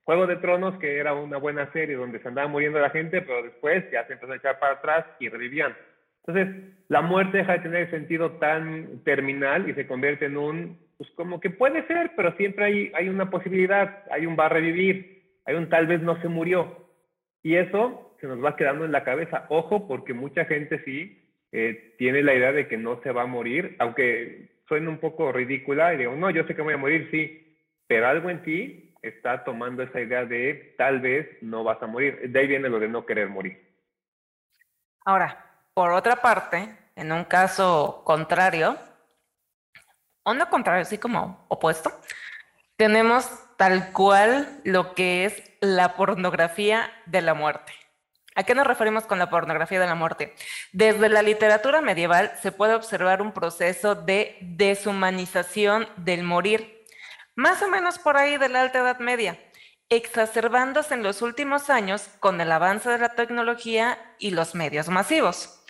Juego 0.05 0.27
de 0.27 0.37
Tronos, 0.37 0.79
que 0.79 0.99
era 0.99 1.15
una 1.15 1.37
buena 1.37 1.71
serie 1.73 1.97
donde 1.97 2.21
se 2.21 2.29
andaba 2.29 2.49
muriendo 2.49 2.79
la 2.79 2.91
gente, 2.91 3.23
pero 3.23 3.43
después 3.43 3.85
ya 3.93 4.07
se 4.07 4.15
empezó 4.15 4.33
a 4.33 4.37
echar 4.37 4.59
para 4.59 4.75
atrás 4.75 5.05
y 5.19 5.29
revivían. 5.29 5.77
Entonces, 6.27 6.75
la 6.89 7.01
muerte 7.01 7.39
deja 7.39 7.55
de 7.55 7.61
tener 7.61 7.91
sentido 7.91 8.33
tan 8.33 9.03
terminal 9.05 9.69
y 9.69 9.75
se 9.75 9.87
convierte 9.87 10.27
en 10.27 10.37
un, 10.37 10.79
pues 10.99 11.11
como 11.13 11.41
que 11.41 11.51
puede 11.51 11.87
ser, 11.87 12.13
pero 12.17 12.33
siempre 12.37 12.65
hay, 12.65 12.93
hay 12.95 13.09
una 13.09 13.31
posibilidad, 13.31 14.05
hay 14.11 14.27
un 14.27 14.37
va 14.39 14.47
a 14.47 14.51
revivir 14.51 15.21
hay 15.51 15.57
un 15.57 15.69
tal 15.69 15.87
vez 15.87 16.01
no 16.01 16.21
se 16.21 16.29
murió. 16.29 16.87
Y 17.43 17.57
eso 17.57 18.10
se 18.21 18.27
nos 18.27 18.45
va 18.45 18.57
quedando 18.57 18.85
en 18.85 18.93
la 18.93 19.05
cabeza. 19.05 19.47
Ojo, 19.49 19.89
porque 19.89 20.15
mucha 20.15 20.45
gente 20.45 20.83
sí 20.85 21.21
eh, 21.53 21.95
tiene 21.99 22.23
la 22.23 22.35
idea 22.35 22.53
de 22.53 22.69
que 22.69 22.77
no 22.77 23.01
se 23.03 23.13
va 23.13 23.23
a 23.23 23.27
morir, 23.27 23.77
aunque 23.79 24.51
suene 24.69 24.89
un 24.89 24.99
poco 24.99 25.33
ridícula 25.33 25.95
y 25.95 25.99
digo, 25.99 26.15
no, 26.15 26.31
yo 26.31 26.45
sé 26.45 26.55
que 26.55 26.63
voy 26.63 26.75
a 26.75 26.79
morir, 26.79 27.09
sí, 27.11 27.57
pero 27.87 28.07
algo 28.07 28.31
en 28.31 28.43
ti 28.43 28.95
está 29.03 29.43
tomando 29.43 29.83
esa 29.83 30.01
idea 30.01 30.25
de 30.25 30.75
tal 30.77 31.01
vez 31.01 31.29
no 31.43 31.65
vas 31.65 31.83
a 31.83 31.87
morir. 31.87 32.31
De 32.31 32.41
ahí 32.41 32.47
viene 32.47 32.69
lo 32.69 32.79
de 32.79 32.89
no 32.89 33.05
querer 33.05 33.29
morir. 33.29 33.59
Ahora, 35.05 35.45
por 35.75 35.91
otra 35.93 36.17
parte, 36.17 36.69
en 36.95 37.11
un 37.11 37.25
caso 37.25 38.03
contrario, 38.05 38.77
o 40.23 40.35
no 40.35 40.49
contrario, 40.51 40.83
así 40.83 40.99
como 40.99 41.45
opuesto, 41.49 41.91
tenemos 42.77 43.29
tal 43.57 43.93
cual 43.93 44.61
lo 44.65 44.95
que 44.95 45.25
es 45.25 45.51
la 45.61 45.97
pornografía 45.97 46.91
de 47.07 47.23
la 47.23 47.35
muerte. 47.35 47.73
¿A 48.37 48.45
qué 48.45 48.55
nos 48.55 48.67
referimos 48.67 49.05
con 49.05 49.19
la 49.19 49.29
pornografía 49.29 49.81
de 49.81 49.87
la 49.87 49.95
muerte? 49.95 50.35
Desde 50.73 51.09
la 51.09 51.23
literatura 51.23 51.81
medieval 51.81 52.33
se 52.41 52.53
puede 52.53 52.75
observar 52.75 53.23
un 53.23 53.33
proceso 53.33 53.95
de 53.97 54.39
deshumanización 54.41 55.89
del 55.97 56.23
morir, 56.23 56.87
más 57.35 57.61
o 57.63 57.69
menos 57.69 57.99
por 57.99 58.17
ahí 58.17 58.37
de 58.37 58.49
la 58.49 58.63
Alta 58.63 58.81
Edad 58.81 59.01
Media, 59.01 59.41
exacerbándose 59.89 60.95
en 60.95 61.03
los 61.03 61.23
últimos 61.23 61.71
años 61.71 62.09
con 62.21 62.41
el 62.41 62.53
avance 62.53 62.89
de 62.89 62.99
la 62.99 63.15
tecnología 63.15 63.99
y 64.19 64.31
los 64.31 64.55
medios 64.55 64.89
masivos. 64.89 65.65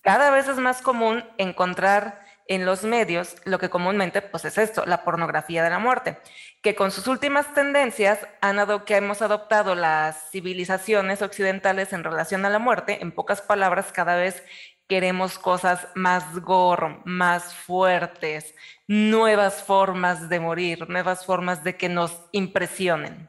Cada 0.00 0.30
vez 0.30 0.48
es 0.48 0.56
más 0.56 0.80
común 0.80 1.24
encontrar 1.36 2.25
en 2.48 2.64
los 2.64 2.84
medios 2.84 3.36
lo 3.44 3.58
que 3.58 3.68
comúnmente 3.68 4.22
pues 4.22 4.44
es 4.44 4.58
esto, 4.58 4.86
la 4.86 5.04
pornografía 5.04 5.62
de 5.62 5.70
la 5.70 5.78
muerte, 5.78 6.18
que 6.62 6.74
con 6.74 6.90
sus 6.90 7.06
últimas 7.06 7.52
tendencias 7.54 8.26
han 8.40 8.56
que 8.84 8.96
hemos 8.96 9.22
adoptado 9.22 9.74
las 9.74 10.30
civilizaciones 10.30 11.22
occidentales 11.22 11.92
en 11.92 12.04
relación 12.04 12.44
a 12.44 12.50
la 12.50 12.58
muerte, 12.58 12.98
en 13.02 13.12
pocas 13.12 13.42
palabras, 13.42 13.92
cada 13.92 14.16
vez 14.16 14.42
queremos 14.88 15.38
cosas 15.38 15.88
más 15.94 16.38
gore, 16.40 17.00
más 17.04 17.54
fuertes, 17.54 18.54
nuevas 18.86 19.62
formas 19.62 20.28
de 20.28 20.40
morir, 20.40 20.88
nuevas 20.88 21.26
formas 21.26 21.64
de 21.64 21.76
que 21.76 21.88
nos 21.88 22.20
impresionen. 22.32 23.28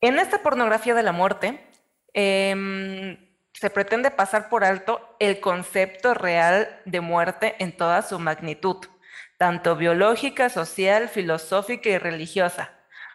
En 0.00 0.18
esta 0.18 0.42
pornografía 0.42 0.94
de 0.94 1.02
la 1.02 1.12
muerte, 1.12 1.60
eh, 2.12 3.33
se 3.54 3.70
pretende 3.70 4.10
pasar 4.10 4.48
por 4.48 4.64
alto 4.64 5.16
el 5.20 5.40
concepto 5.40 6.12
real 6.12 6.80
de 6.84 7.00
muerte 7.00 7.54
en 7.60 7.74
toda 7.76 8.02
su 8.02 8.18
magnitud, 8.18 8.76
tanto 9.38 9.76
biológica, 9.76 10.48
social, 10.48 11.08
filosófica 11.08 11.88
y 11.88 11.98
religiosa, 11.98 12.72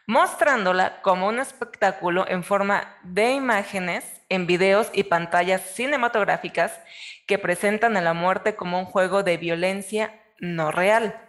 mostrándola 0.08 1.02
como 1.02 1.28
un 1.28 1.40
espectáculo 1.40 2.26
en 2.28 2.44
forma 2.44 2.98
de 3.04 3.32
imágenes 3.32 4.06
en 4.30 4.48
videos 4.48 4.90
y 4.94 5.04
pantallas 5.04 5.62
cinematográficas 5.62 6.80
que 7.28 7.38
presentan 7.38 7.98
a 7.98 8.02
la 8.02 8.14
muerte 8.14 8.56
como 8.56 8.80
un 8.80 8.86
juego 8.86 9.24
de 9.24 9.38
violencia 9.38 10.20
no 10.40 10.72
real. 10.72 11.20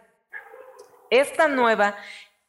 Esta 1.11 1.49
nueva 1.49 1.97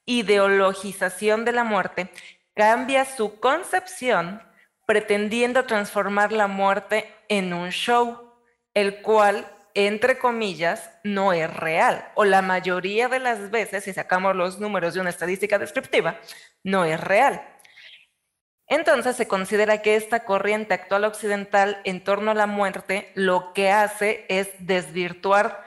ideologización 0.05 1.43
de 1.43 1.53
la 1.53 1.63
muerte 1.63 2.11
cambia 2.53 3.05
su 3.05 3.39
concepción 3.39 4.43
pretendiendo 4.91 5.63
transformar 5.63 6.33
la 6.33 6.47
muerte 6.47 7.09
en 7.29 7.53
un 7.53 7.69
show, 7.69 8.33
el 8.73 9.01
cual, 9.01 9.49
entre 9.73 10.17
comillas, 10.17 10.91
no 11.05 11.31
es 11.31 11.49
real, 11.49 12.11
o 12.15 12.25
la 12.25 12.41
mayoría 12.41 13.07
de 13.07 13.19
las 13.19 13.51
veces, 13.51 13.85
si 13.85 13.93
sacamos 13.93 14.35
los 14.35 14.59
números 14.59 14.93
de 14.93 14.99
una 14.99 15.09
estadística 15.09 15.57
descriptiva, 15.57 16.19
no 16.65 16.83
es 16.83 16.99
real. 16.99 17.41
Entonces 18.67 19.15
se 19.15 19.29
considera 19.29 19.81
que 19.81 19.95
esta 19.95 20.25
corriente 20.25 20.73
actual 20.73 21.05
occidental 21.05 21.79
en 21.85 22.03
torno 22.03 22.31
a 22.31 22.35
la 22.35 22.47
muerte 22.47 23.13
lo 23.15 23.53
que 23.53 23.71
hace 23.71 24.25
es 24.27 24.49
desvirtuar 24.59 25.63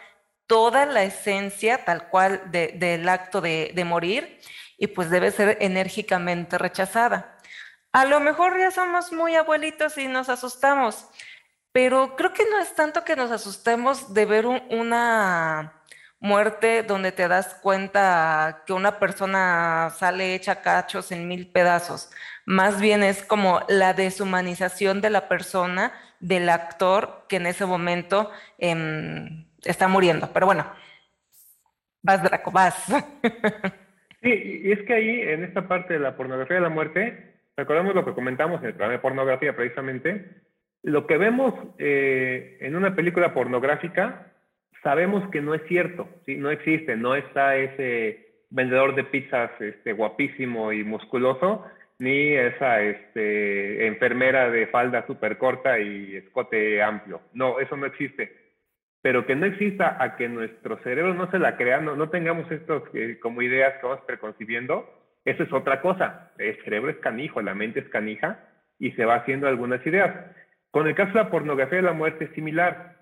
toda 0.46 0.84
la 0.84 1.02
esencia 1.02 1.82
tal 1.86 2.10
cual 2.10 2.42
del 2.50 3.08
acto 3.08 3.40
de 3.40 3.84
morir 3.86 4.38
y 4.76 4.88
pues 4.88 5.08
debe 5.08 5.30
ser 5.30 5.56
enérgicamente 5.62 6.58
rechazada. 6.58 7.33
A 7.94 8.04
lo 8.06 8.18
mejor 8.18 8.58
ya 8.58 8.72
somos 8.72 9.12
muy 9.12 9.36
abuelitos 9.36 9.96
y 9.98 10.08
nos 10.08 10.28
asustamos, 10.28 11.08
pero 11.70 12.16
creo 12.16 12.32
que 12.32 12.42
no 12.50 12.58
es 12.58 12.74
tanto 12.74 13.04
que 13.04 13.14
nos 13.14 13.30
asustemos 13.30 14.12
de 14.12 14.26
ver 14.26 14.46
una 14.46 15.74
muerte 16.18 16.82
donde 16.82 17.12
te 17.12 17.28
das 17.28 17.54
cuenta 17.62 18.64
que 18.66 18.72
una 18.72 18.98
persona 18.98 19.90
sale 19.96 20.34
hecha 20.34 20.60
cachos 20.60 21.12
en 21.12 21.28
mil 21.28 21.46
pedazos. 21.46 22.10
Más 22.46 22.80
bien 22.80 23.04
es 23.04 23.22
como 23.22 23.60
la 23.68 23.94
deshumanización 23.94 25.00
de 25.00 25.10
la 25.10 25.28
persona, 25.28 25.92
del 26.18 26.48
actor 26.48 27.26
que 27.28 27.36
en 27.36 27.46
ese 27.46 27.64
momento 27.64 28.32
em, 28.58 29.46
está 29.62 29.86
muriendo. 29.86 30.32
Pero 30.32 30.46
bueno, 30.46 30.66
vas 32.02 32.24
Draco, 32.24 32.50
vas. 32.50 32.74
Sí, 34.20 34.62
y 34.64 34.72
es 34.72 34.80
que 34.86 34.94
ahí, 34.94 35.20
en 35.20 35.44
esta 35.44 35.68
parte 35.68 35.92
de 35.92 36.00
la 36.00 36.16
pornografía 36.16 36.56
de 36.56 36.62
la 36.62 36.70
muerte, 36.70 37.33
recordemos 37.56 37.94
lo 37.94 38.04
que 38.04 38.14
comentamos 38.14 38.60
en 38.60 38.68
el 38.68 38.72
programa 38.74 38.94
de 38.94 39.02
pornografía 39.02 39.56
precisamente, 39.56 40.42
lo 40.82 41.06
que 41.06 41.16
vemos 41.16 41.54
eh, 41.78 42.58
en 42.60 42.76
una 42.76 42.94
película 42.94 43.32
pornográfica, 43.32 44.32
sabemos 44.82 45.28
que 45.30 45.40
no 45.40 45.54
es 45.54 45.62
cierto, 45.66 46.08
¿sí? 46.26 46.36
no 46.36 46.50
existe, 46.50 46.96
no 46.96 47.14
está 47.14 47.56
ese 47.56 48.42
vendedor 48.50 48.94
de 48.94 49.04
pizzas 49.04 49.50
este, 49.60 49.92
guapísimo 49.92 50.72
y 50.72 50.84
musculoso, 50.84 51.64
ni 51.98 52.34
esa 52.34 52.82
este, 52.82 53.86
enfermera 53.86 54.50
de 54.50 54.66
falda 54.66 55.06
súper 55.06 55.38
corta 55.38 55.78
y 55.78 56.16
escote 56.16 56.82
amplio. 56.82 57.20
No, 57.32 57.60
eso 57.60 57.76
no 57.76 57.86
existe. 57.86 58.44
Pero 59.00 59.26
que 59.26 59.36
no 59.36 59.46
exista 59.46 59.96
a 60.02 60.16
que 60.16 60.28
nuestro 60.28 60.78
cerebro 60.78 61.14
no 61.14 61.30
se 61.30 61.38
la 61.38 61.56
crea, 61.56 61.80
no, 61.80 61.96
no 61.96 62.10
tengamos 62.10 62.50
estos 62.50 62.82
eh, 62.94 63.18
como 63.20 63.42
ideas 63.42 63.74
que 63.80 63.86
vamos 63.86 64.04
preconcibiendo, 64.06 64.88
eso 65.24 65.42
es 65.42 65.52
otra 65.52 65.80
cosa. 65.80 66.32
El 66.38 66.56
cerebro 66.64 66.90
es 66.90 66.98
canijo, 66.98 67.40
la 67.40 67.54
mente 67.54 67.80
es 67.80 67.88
canija 67.88 68.38
y 68.78 68.92
se 68.92 69.04
va 69.04 69.16
haciendo 69.16 69.48
algunas 69.48 69.84
ideas. 69.86 70.14
Con 70.70 70.86
el 70.86 70.94
caso 70.94 71.12
de 71.12 71.24
la 71.24 71.30
pornografía 71.30 71.76
de 71.76 71.82
la 71.82 71.92
muerte 71.92 72.24
es 72.24 72.30
similar. 72.32 72.96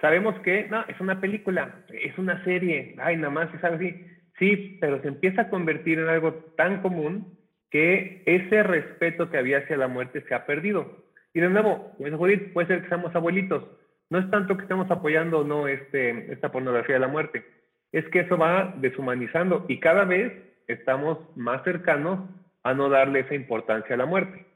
Sabemos 0.00 0.38
que, 0.40 0.68
no, 0.68 0.84
es 0.88 1.00
una 1.00 1.20
película, 1.20 1.84
es 1.88 2.16
una 2.18 2.42
serie, 2.44 2.94
ay, 2.98 3.16
nada 3.16 3.30
más 3.30 3.54
es 3.54 3.64
así. 3.64 4.06
Sí, 4.38 4.78
pero 4.80 5.00
se 5.00 5.08
empieza 5.08 5.42
a 5.42 5.48
convertir 5.48 5.98
en 5.98 6.08
algo 6.08 6.34
tan 6.56 6.82
común 6.82 7.38
que 7.70 8.22
ese 8.26 8.62
respeto 8.62 9.30
que 9.30 9.38
había 9.38 9.58
hacia 9.58 9.76
la 9.76 9.88
muerte 9.88 10.22
se 10.28 10.34
ha 10.34 10.46
perdido. 10.46 11.04
Y 11.32 11.40
de 11.40 11.48
nuevo, 11.48 11.96
puede 11.98 12.66
ser 12.66 12.82
que 12.82 12.88
seamos 12.88 13.14
abuelitos. 13.14 13.64
No 14.08 14.18
es 14.18 14.30
tanto 14.30 14.56
que 14.56 14.62
estemos 14.62 14.90
apoyando 14.90 15.40
o 15.40 15.44
no 15.44 15.66
este, 15.68 16.32
esta 16.32 16.52
pornografía 16.52 16.94
de 16.94 17.00
la 17.00 17.08
muerte. 17.08 17.44
Es 17.92 18.06
que 18.08 18.20
eso 18.20 18.36
va 18.36 18.74
deshumanizando 18.78 19.64
y 19.68 19.80
cada 19.80 20.04
vez 20.04 20.32
estamos 20.66 21.18
más 21.36 21.62
cercanos 21.64 22.20
a 22.62 22.74
no 22.74 22.88
darle 22.88 23.20
esa 23.20 23.34
importancia 23.34 23.94
a 23.94 23.98
la 23.98 24.06
muerte. 24.06 24.46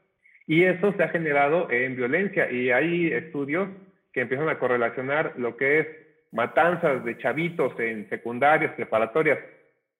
Y 0.47 0.63
eso 0.63 0.93
se 0.93 1.03
ha 1.03 1.09
generado 1.09 1.71
en 1.71 1.95
violencia 1.95 2.51
y 2.51 2.71
hay 2.71 3.07
estudios 3.13 3.69
que 4.11 4.21
empiezan 4.21 4.49
a 4.49 4.59
correlacionar 4.59 5.33
lo 5.37 5.55
que 5.55 5.79
es 5.79 5.87
matanzas 6.31 7.03
de 7.05 7.17
chavitos 7.17 7.77
en 7.79 8.09
secundarias, 8.09 8.73
preparatorias 8.73 9.39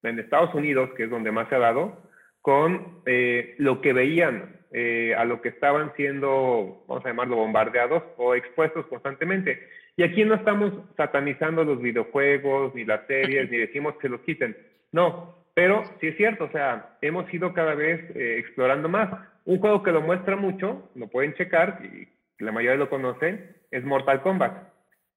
en 0.03 0.20
Estados 0.20 0.53
Unidos, 0.53 0.89
que 0.96 1.03
es 1.06 1.10
donde 1.10 1.32
más 1.32 1.48
se 1.50 1.56
ha 1.56 1.60
dado, 1.60 2.03
con 2.41 3.01
eh, 3.06 3.56
lo 3.60 3.82
que 3.82 3.94
veían, 3.94 4.62
eh, 4.74 5.13
a 5.15 5.25
lo 5.25 5.41
que 5.41 5.50
estaban 5.50 5.94
siendo, 5.96 6.84
vamos 6.88 7.06
a 7.06 7.10
llamarlo, 7.10 7.36
bombardeados 7.36 8.03
o 8.18 8.36
expuestos 8.36 8.86
constantemente. 8.88 9.68
Y 9.98 10.03
aquí 10.03 10.24
no 10.24 10.36
estamos 10.36 10.74
satanizando 10.96 11.63
los 11.63 11.82
videojuegos, 11.82 12.74
ni 12.74 12.86
las 12.86 13.06
series, 13.06 13.51
ni 13.51 13.58
decimos 13.58 13.96
que 13.98 14.10
los 14.10 14.22
quiten. 14.22 14.58
No, 14.91 15.40
pero 15.62 15.84
sí 16.00 16.08
es 16.08 16.18
cierto, 16.18 16.46
o 16.46 16.50
sea, 16.50 16.98
hemos 17.03 17.32
ido 17.32 17.53
cada 17.53 17.75
vez 17.75 18.00
eh, 18.15 18.38
explorando 18.39 18.89
más. 18.89 19.12
Un 19.46 19.60
juego 19.60 19.84
que 19.84 19.91
lo 19.91 20.01
muestra 20.01 20.36
mucho, 20.36 20.89
lo 20.96 21.08
pueden 21.08 21.36
checar, 21.36 21.82
y 21.86 22.08
la 22.44 22.51
mayoría 22.51 22.80
lo 22.80 22.89
conocen, 22.89 23.56
es 23.70 23.84
Mortal 23.84 24.24
Kombat. 24.24 24.53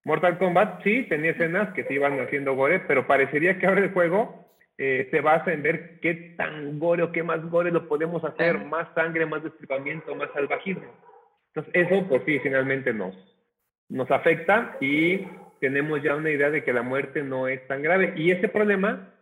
Mortal 0.05 0.37
Kombat 0.37 0.83
sí 0.83 1.05
tenía 1.09 1.31
escenas 1.31 1.73
que 1.73 1.85
se 1.85 1.95
iban 1.95 2.21
haciendo 2.21 2.55
gore, 2.55 2.81
pero 2.81 3.07
parecería 3.07 3.59
que 3.59 3.67
ahora 3.67 3.81
el 3.81 3.95
juego 3.95 4.47
eh, 4.77 5.09
se 5.11 5.23
basa 5.23 5.51
en 5.51 5.63
ver 5.63 5.99
qué 6.01 6.35
tan 6.37 6.79
gore 6.79 7.05
o 7.05 7.11
qué 7.11 7.23
más 7.23 7.43
gore 7.49 7.71
lo 7.71 7.89
podemos 7.89 8.23
hacer, 8.23 8.67
más 8.67 8.87
sangre, 8.95 9.25
más 9.25 9.43
destripamiento, 9.43 10.15
más 10.15 10.29
salvajismo. 10.35 10.93
Entonces, 11.55 11.73
eso, 11.75 12.07
pues 12.07 12.21
sí, 12.27 12.39
finalmente 12.41 12.93
nos, 12.93 13.15
nos 13.89 14.11
afecta 14.11 14.77
y 14.79 15.27
tenemos 15.59 16.03
ya 16.03 16.15
una 16.17 16.29
idea 16.29 16.51
de 16.51 16.65
que 16.65 16.75
la 16.75 16.83
muerte 16.83 17.23
no 17.23 17.49
es 17.49 17.67
tan 17.67 17.81
grave. 17.81 18.13
Y 18.15 18.31
ese 18.31 18.49
problema 18.49 19.14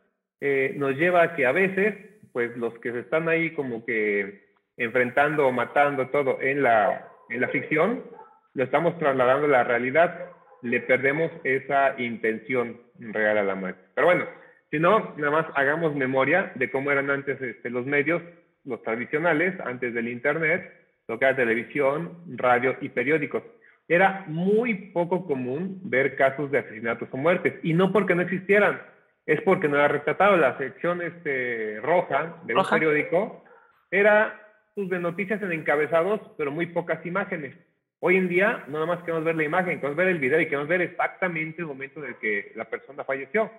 eh, 0.44 0.74
nos 0.76 0.96
lleva 0.96 1.22
a 1.22 1.36
que 1.36 1.46
a 1.46 1.52
veces, 1.52 1.94
pues 2.32 2.56
los 2.56 2.76
que 2.80 2.90
se 2.90 2.98
están 2.98 3.28
ahí 3.28 3.52
como 3.52 3.86
que 3.86 4.42
enfrentando 4.76 5.46
o 5.46 5.52
matando 5.52 6.08
todo 6.08 6.42
en 6.42 6.64
la, 6.64 7.08
en 7.30 7.40
la 7.40 7.46
ficción, 7.46 8.02
lo 8.54 8.64
estamos 8.64 8.98
trasladando 8.98 9.46
a 9.46 9.50
la 9.50 9.62
realidad, 9.62 10.32
le 10.62 10.80
perdemos 10.80 11.30
esa 11.44 11.94
intención 11.96 12.80
real 12.98 13.38
a 13.38 13.44
la 13.44 13.54
muerte. 13.54 13.80
Pero 13.94 14.08
bueno, 14.08 14.24
si 14.72 14.80
no, 14.80 15.14
nada 15.16 15.30
más 15.30 15.46
hagamos 15.54 15.94
memoria 15.94 16.50
de 16.56 16.72
cómo 16.72 16.90
eran 16.90 17.08
antes 17.08 17.40
este, 17.40 17.70
los 17.70 17.86
medios, 17.86 18.20
los 18.64 18.82
tradicionales, 18.82 19.54
antes 19.60 19.94
del 19.94 20.08
Internet, 20.08 20.72
lo 21.06 21.20
que 21.20 21.24
era 21.24 21.36
televisión, 21.36 22.18
radio 22.34 22.76
y 22.80 22.88
periódicos. 22.88 23.44
Era 23.86 24.24
muy 24.26 24.90
poco 24.90 25.24
común 25.24 25.78
ver 25.84 26.16
casos 26.16 26.50
de 26.50 26.58
asesinatos 26.58 27.08
o 27.12 27.16
muertes, 27.16 27.54
y 27.62 27.74
no 27.74 27.92
porque 27.92 28.16
no 28.16 28.22
existieran, 28.22 28.80
es 29.26 29.40
porque 29.42 29.68
no 29.68 29.76
era 29.76 29.88
retratado. 29.88 30.36
La 30.36 30.56
sección 30.58 31.02
este, 31.02 31.78
roja 31.80 32.40
de 32.44 32.54
un 32.54 32.64
periódico 32.68 33.44
era 33.90 34.40
pues, 34.74 34.88
de 34.88 34.98
noticias 34.98 35.40
en 35.42 35.52
encabezados, 35.52 36.20
pero 36.36 36.50
muy 36.50 36.66
pocas 36.66 37.04
imágenes. 37.06 37.54
Hoy 38.00 38.16
en 38.16 38.28
día, 38.28 38.64
no 38.66 38.74
nada 38.74 38.86
más 38.86 39.00
queremos 39.00 39.24
ver 39.24 39.36
la 39.36 39.44
imagen, 39.44 39.76
queremos 39.76 39.96
ver 39.96 40.08
el 40.08 40.18
video 40.18 40.40
y 40.40 40.46
queremos 40.46 40.66
ver 40.66 40.82
exactamente 40.82 41.62
el 41.62 41.68
momento 41.68 42.00
en 42.00 42.10
el 42.10 42.16
que 42.16 42.52
la 42.56 42.64
persona 42.64 43.04
falleció. 43.04 43.50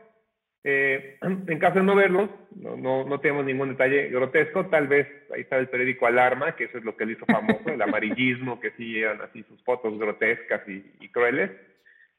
Eh, 0.66 1.18
en 1.22 1.60
caso 1.60 1.80
de 1.80 1.86
no 1.86 1.96
verlos, 1.96 2.30
no, 2.56 2.76
no, 2.76 3.06
no, 3.06 3.20
tenemos 3.20 3.46
ningún 3.46 3.70
detalle 3.70 4.10
grotesco, 4.10 4.66
tal 4.66 4.88
vez 4.88 5.08
ahí 5.34 5.42
está 5.42 5.58
el 5.58 5.70
periódico 5.70 6.08
Alarma, 6.08 6.56
que 6.56 6.66
eso 6.66 6.78
es 6.78 6.84
lo 6.84 6.98
que 6.98 7.06
le 7.06 7.14
hizo 7.14 7.26
famoso, 7.26 7.70
el 7.70 7.82
amarillismo, 7.82 8.60
que 8.60 8.72
sí 8.72 9.00
eran 9.00 9.22
así 9.22 9.44
sus 9.44 9.64
fotos 9.64 9.98
grotescas 9.98 10.68
y, 10.68 10.94
y 11.00 11.10
crueles, 11.10 11.52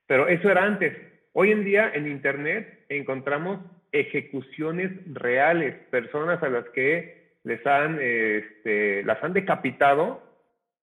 pero 0.07 0.29
eso 0.29 0.51
era 0.51 0.65
antes. 0.65 0.97
Hoy 1.37 1.51
en 1.51 1.65
día 1.65 1.91
en 1.93 2.07
Internet 2.07 2.85
encontramos 2.89 3.59
ejecuciones 3.91 4.93
reales, 5.13 5.75
personas 5.91 6.41
a 6.45 6.49
las 6.49 6.65
que 6.69 7.35
les 7.43 7.67
han, 7.67 7.99
este, 8.01 9.03
las 9.03 9.21
han 9.21 9.33
decapitado 9.33 10.23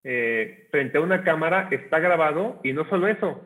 eh, 0.03 0.67
frente 0.69 0.97
a 0.97 1.01
una 1.01 1.23
cámara, 1.23 1.69
está 1.71 1.99
grabado 1.99 2.59
y 2.65 2.73
no 2.73 2.83
solo 2.89 3.07
eso, 3.07 3.41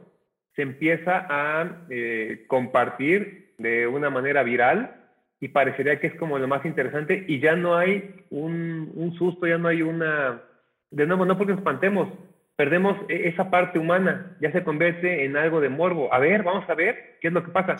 se 0.55 0.63
empieza 0.63 1.27
a 1.29 1.85
eh, 1.91 2.45
compartir 2.47 3.53
de 3.59 3.85
una 3.85 4.09
manera 4.09 4.41
viral 4.41 4.95
y 5.39 5.49
parecería 5.49 5.99
que 5.99 6.07
es 6.07 6.15
como 6.15 6.39
lo 6.39 6.47
más 6.47 6.65
interesante 6.65 7.23
y 7.27 7.39
ya 7.39 7.55
no 7.55 7.77
hay 7.77 8.25
un, 8.31 8.91
un 8.95 9.13
susto, 9.13 9.45
ya 9.45 9.59
no 9.59 9.67
hay 9.67 9.83
una, 9.83 10.41
de 10.89 11.05
nuevo, 11.05 11.23
no 11.23 11.37
porque 11.37 11.51
nos 11.51 11.59
espantemos, 11.59 12.09
perdemos 12.55 12.97
e, 13.09 13.27
esa 13.27 13.49
parte 13.49 13.79
humana, 13.79 14.37
ya 14.39 14.51
se 14.51 14.63
convierte 14.63 15.25
en 15.25 15.37
algo 15.37 15.61
de 15.61 15.69
morbo. 15.69 16.13
A 16.13 16.19
ver, 16.19 16.43
vamos 16.43 16.69
a 16.69 16.75
ver 16.75 17.17
qué 17.21 17.27
es 17.27 17.33
lo 17.33 17.43
que 17.43 17.51
pasa. 17.51 17.75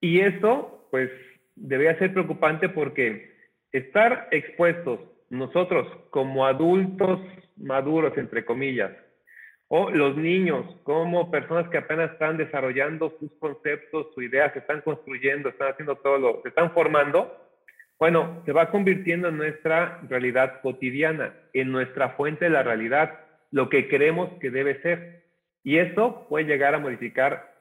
Y 0.00 0.20
esto, 0.20 0.88
pues, 0.90 1.10
debería 1.54 1.98
ser 1.98 2.12
preocupante 2.12 2.68
porque 2.68 3.34
estar 3.72 4.28
expuestos 4.30 5.00
nosotros 5.30 5.86
como 6.10 6.46
adultos 6.46 7.20
maduros, 7.56 8.16
entre 8.16 8.44
comillas, 8.44 8.92
o 9.68 9.90
los 9.90 10.16
niños 10.16 10.64
como 10.82 11.30
personas 11.30 11.68
que 11.68 11.78
apenas 11.78 12.12
están 12.12 12.38
desarrollando 12.38 13.14
sus 13.20 13.30
conceptos, 13.38 14.08
sus 14.14 14.24
ideas, 14.24 14.52
se 14.54 14.60
están 14.60 14.80
construyendo, 14.80 15.50
están 15.50 15.72
haciendo 15.72 15.96
todo 15.96 16.18
lo, 16.18 16.42
se 16.42 16.48
están 16.48 16.72
formando, 16.72 17.36
bueno, 17.98 18.42
se 18.46 18.52
va 18.52 18.70
convirtiendo 18.70 19.28
en 19.28 19.36
nuestra 19.36 20.00
realidad 20.08 20.60
cotidiana, 20.62 21.34
en 21.52 21.70
nuestra 21.70 22.10
fuente 22.10 22.46
de 22.46 22.50
la 22.50 22.62
realidad, 22.62 23.18
lo 23.50 23.68
que 23.68 23.88
creemos 23.88 24.30
que 24.40 24.50
debe 24.50 24.80
ser. 24.82 25.24
Y 25.62 25.78
eso 25.78 26.26
puede 26.28 26.46
llegar 26.46 26.74
a 26.74 26.78
modificar 26.78 27.54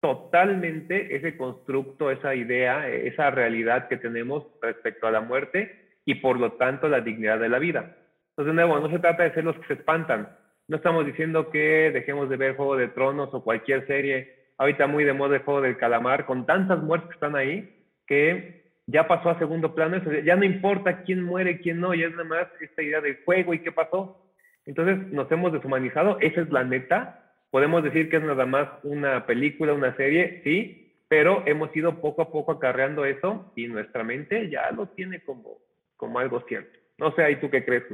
totalmente 0.00 1.16
ese 1.16 1.36
constructo, 1.36 2.10
esa 2.10 2.34
idea, 2.34 2.88
esa 2.88 3.30
realidad 3.30 3.88
que 3.88 3.96
tenemos 3.96 4.46
respecto 4.62 5.06
a 5.06 5.10
la 5.10 5.20
muerte 5.20 6.00
y 6.04 6.16
por 6.16 6.38
lo 6.38 6.52
tanto 6.52 6.88
la 6.88 7.00
dignidad 7.00 7.38
de 7.38 7.48
la 7.48 7.58
vida. 7.58 7.96
Entonces, 8.30 8.54
de 8.54 8.66
nuevo, 8.66 8.78
no 8.78 8.90
se 8.90 9.00
trata 9.00 9.24
de 9.24 9.34
ser 9.34 9.44
los 9.44 9.58
que 9.58 9.66
se 9.66 9.72
espantan. 9.74 10.28
No 10.68 10.76
estamos 10.76 11.04
diciendo 11.04 11.50
que 11.50 11.90
dejemos 11.92 12.28
de 12.28 12.36
ver 12.36 12.56
Juego 12.56 12.76
de 12.76 12.88
Tronos 12.88 13.30
o 13.32 13.42
cualquier 13.42 13.86
serie. 13.86 14.36
Ahorita 14.58 14.86
muy 14.86 15.04
de 15.04 15.12
moda 15.12 15.36
el 15.36 15.42
Juego 15.42 15.60
del 15.60 15.76
Calamar, 15.76 16.26
con 16.26 16.46
tantas 16.46 16.80
muertes 16.82 17.08
que 17.08 17.14
están 17.14 17.36
ahí, 17.36 17.86
que 18.06 18.72
ya 18.86 19.08
pasó 19.08 19.30
a 19.30 19.38
segundo 19.38 19.74
plano. 19.74 19.98
Ya 20.24 20.36
no 20.36 20.44
importa 20.44 21.02
quién 21.02 21.22
muere, 21.22 21.60
quién 21.60 21.80
no, 21.80 21.94
ya 21.94 22.06
es 22.06 22.12
nada 22.12 22.24
más 22.24 22.46
esta 22.60 22.82
idea 22.82 23.00
del 23.00 23.18
juego 23.24 23.54
y 23.54 23.60
qué 23.60 23.72
pasó. 23.72 24.27
Entonces, 24.68 24.98
nos 25.12 25.32
hemos 25.32 25.50
deshumanizado, 25.50 26.18
esa 26.20 26.42
es 26.42 26.50
la 26.50 26.62
neta. 26.62 27.32
Podemos 27.50 27.82
decir 27.82 28.10
que 28.10 28.18
es 28.18 28.22
nada 28.22 28.44
más 28.44 28.68
una 28.82 29.24
película, 29.24 29.72
una 29.72 29.96
serie, 29.96 30.42
sí, 30.44 30.94
pero 31.08 31.42
hemos 31.46 31.74
ido 31.74 32.02
poco 32.02 32.20
a 32.20 32.30
poco 32.30 32.52
acarreando 32.52 33.06
eso 33.06 33.50
y 33.56 33.66
nuestra 33.66 34.04
mente 34.04 34.50
ya 34.50 34.70
lo 34.72 34.88
tiene 34.88 35.24
como, 35.24 35.56
como 35.96 36.18
algo 36.18 36.44
cierto. 36.46 36.78
No 36.98 37.14
sé, 37.14 37.30
¿y 37.30 37.36
tú 37.36 37.48
qué 37.48 37.64
crees? 37.64 37.84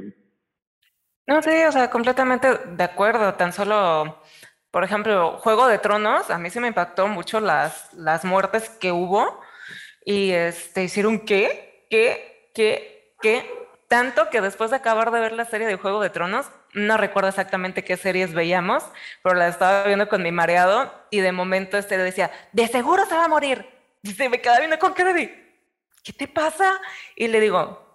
No, 1.25 1.41
sí, 1.41 1.63
o 1.65 1.71
sea, 1.71 1.89
completamente 1.89 2.49
de 2.75 2.83
acuerdo. 2.83 3.33
Tan 3.35 3.53
solo, 3.53 4.21
por 4.69 4.83
ejemplo, 4.83 5.37
Juego 5.37 5.67
de 5.67 5.77
Tronos, 5.77 6.29
a 6.29 6.37
mí 6.37 6.49
se 6.49 6.59
me 6.59 6.67
impactó 6.67 7.07
mucho 7.07 7.39
las, 7.39 7.93
las 7.93 8.25
muertes 8.25 8.69
que 8.69 8.91
hubo 8.91 9.39
y 10.03 10.31
este, 10.31 10.83
hicieron 10.83 11.19
qué, 11.19 11.85
qué, 11.89 12.49
qué, 12.53 13.13
qué, 13.21 13.49
tanto 13.87 14.29
que 14.29 14.41
después 14.41 14.71
de 14.71 14.77
acabar 14.77 15.11
de 15.11 15.19
ver 15.19 15.31
la 15.33 15.45
serie 15.45 15.67
de 15.67 15.75
Juego 15.75 16.01
de 16.01 16.09
Tronos, 16.09 16.47
no 16.73 16.97
recuerdo 16.97 17.29
exactamente 17.29 17.83
qué 17.83 17.97
series 17.97 18.33
veíamos, 18.33 18.83
pero 19.21 19.35
la 19.35 19.47
estaba 19.47 19.83
viendo 19.83 20.09
con 20.09 20.23
mi 20.23 20.31
mareado 20.31 20.93
y 21.11 21.19
de 21.19 21.31
momento 21.31 21.77
este 21.77 21.97
decía, 21.97 22.31
de 22.51 22.67
seguro 22.67 23.05
se 23.05 23.15
va 23.15 23.25
a 23.25 23.29
morir. 23.29 23.65
Y 24.01 24.11
se 24.11 24.29
me 24.29 24.41
quedaba 24.41 24.59
viendo 24.59 24.77
con 24.79 24.93
cara 24.93 25.13
de, 25.13 25.55
¿qué 26.03 26.13
te 26.13 26.27
pasa? 26.27 26.79
Y 27.15 27.27
le 27.27 27.39
digo, 27.39 27.85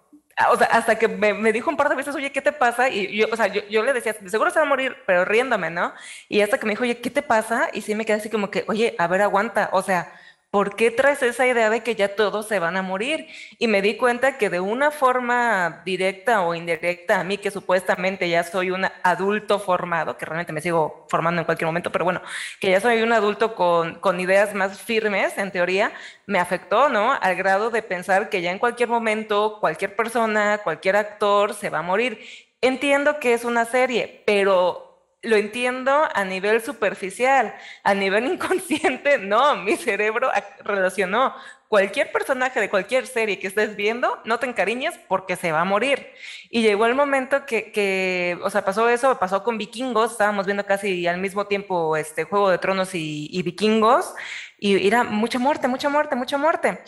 o 0.49 0.57
sea, 0.57 0.67
hasta 0.67 0.97
que 0.97 1.07
me, 1.07 1.51
dijo 1.51 1.69
un 1.69 1.77
par 1.77 1.89
de 1.89 1.95
veces, 1.95 2.15
oye, 2.15 2.31
¿qué 2.31 2.41
te 2.41 2.51
pasa? 2.51 2.89
Y 2.89 3.15
yo, 3.17 3.27
o 3.31 3.35
sea, 3.35 3.47
yo, 3.47 3.83
le 3.83 3.93
decía, 3.93 4.15
seguro 4.27 4.49
se 4.51 4.59
va 4.59 4.65
a 4.65 4.69
morir, 4.69 4.97
pero 5.05 5.25
riéndome, 5.25 5.69
¿no? 5.69 5.93
Y 6.29 6.41
hasta 6.41 6.57
que 6.57 6.65
me 6.65 6.71
dijo, 6.71 6.83
oye, 6.83 6.99
¿qué 6.99 7.09
te 7.09 7.21
pasa? 7.21 7.69
Y 7.73 7.81
sí 7.81 7.95
me 7.95 8.05
quedé 8.05 8.17
así 8.17 8.29
como 8.29 8.49
que, 8.49 8.63
oye, 8.67 8.95
a 8.97 9.07
ver, 9.07 9.21
aguanta, 9.21 9.69
o 9.71 9.81
sea, 9.81 10.13
¿por 10.51 10.75
qué 10.75 10.91
traes 10.91 11.23
esa 11.23 11.47
idea 11.47 11.69
de 11.69 11.81
que 11.81 11.95
ya 11.95 12.15
todos 12.15 12.47
se 12.47 12.59
van 12.59 12.75
a 12.77 12.81
morir? 12.81 13.27
Y 13.57 13.67
me 13.67 13.81
di 13.81 13.95
cuenta 13.97 14.37
que 14.37 14.49
de 14.49 14.59
una 14.59 14.91
forma 14.91 15.81
directa 15.85 16.41
o 16.41 16.53
indirecta, 16.53 17.21
a 17.21 17.23
mí 17.23 17.37
que 17.37 17.51
supuestamente 17.51 18.29
ya 18.29 18.43
soy 18.43 18.71
un 18.71 18.85
adulto 19.03 19.59
formado, 19.59 20.17
que 20.17 20.25
realmente 20.25 20.53
me 20.53 20.61
sigo 20.61 21.07
formando 21.09 21.41
en 21.41 21.45
cualquier 21.45 21.67
momento, 21.67 21.91
pero 21.91 22.05
bueno, 22.05 22.21
que 22.59 22.69
ya 22.69 22.81
soy 22.81 23.01
un 23.01 23.13
adulto 23.13 23.55
con, 23.55 23.95
con 23.95 24.19
ideas 24.19 24.53
más 24.53 24.79
firmes, 24.81 25.37
en 25.37 25.51
teoría, 25.51 25.93
me 26.27 26.39
afectó, 26.39 26.89
¿no? 26.89 27.13
Al 27.13 27.35
grado 27.35 27.69
de 27.69 27.81
pensar 27.81 28.29
que 28.29 28.41
ya 28.41 28.51
en 28.51 28.59
cualquier 28.59 28.89
momento, 28.89 29.57
cualquier 29.61 29.95
persona, 29.95 30.59
cualquier 30.63 30.97
actor 30.97 31.53
se 31.53 31.69
va 31.69 31.79
a 31.79 31.81
morir. 31.81 32.19
Entiendo 32.61 33.19
que 33.19 33.33
es 33.33 33.45
una 33.45 33.65
serie, 33.65 34.23
pero 34.25 34.90
lo 35.23 35.35
entiendo 35.35 36.07
a 36.13 36.23
nivel 36.25 36.61
superficial, 36.61 37.53
a 37.83 37.93
nivel 37.93 38.25
inconsciente, 38.33 39.17
no, 39.17 39.55
mi 39.57 39.77
cerebro 39.77 40.31
relacionó 40.63 41.33
cualquier 41.67 42.11
personaje 42.11 42.59
de 42.59 42.69
cualquier 42.69 43.07
serie 43.07 43.39
que 43.39 43.47
estés 43.47 43.77
viendo, 43.77 44.19
no 44.25 44.39
te 44.39 44.45
encariñes 44.45 44.99
porque 45.07 45.37
se 45.37 45.53
va 45.53 45.61
a 45.61 45.65
morir. 45.65 46.05
Y 46.49 46.63
llegó 46.63 46.85
el 46.85 46.95
momento 46.95 47.45
que, 47.45 47.71
que 47.71 48.37
o 48.43 48.49
sea, 48.49 48.65
pasó 48.65 48.89
eso, 48.89 49.17
pasó 49.19 49.41
con 49.43 49.57
vikingos, 49.57 50.11
estábamos 50.11 50.45
viendo 50.45 50.65
casi 50.65 51.07
al 51.07 51.19
mismo 51.19 51.47
tiempo 51.47 51.95
este 51.95 52.25
Juego 52.25 52.49
de 52.49 52.57
Tronos 52.57 52.93
y, 52.93 53.29
y 53.31 53.41
vikingos, 53.43 54.13
y 54.57 54.85
era 54.85 55.03
mucha 55.05 55.39
muerte, 55.39 55.69
mucha 55.69 55.87
muerte, 55.87 56.15
mucha 56.15 56.37
muerte. 56.37 56.79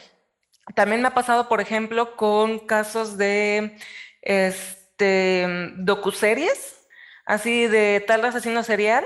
También 0.76 1.02
me 1.02 1.08
ha 1.08 1.14
pasado, 1.14 1.48
por 1.48 1.62
ejemplo, 1.62 2.16
con 2.18 2.60
casos 2.60 3.18
de 3.18 3.78
este, 4.22 5.72
docuseries 5.78 6.83
así 7.26 7.68
de 7.68 8.04
tal 8.06 8.26
asesino 8.26 8.64
serial. 8.64 9.06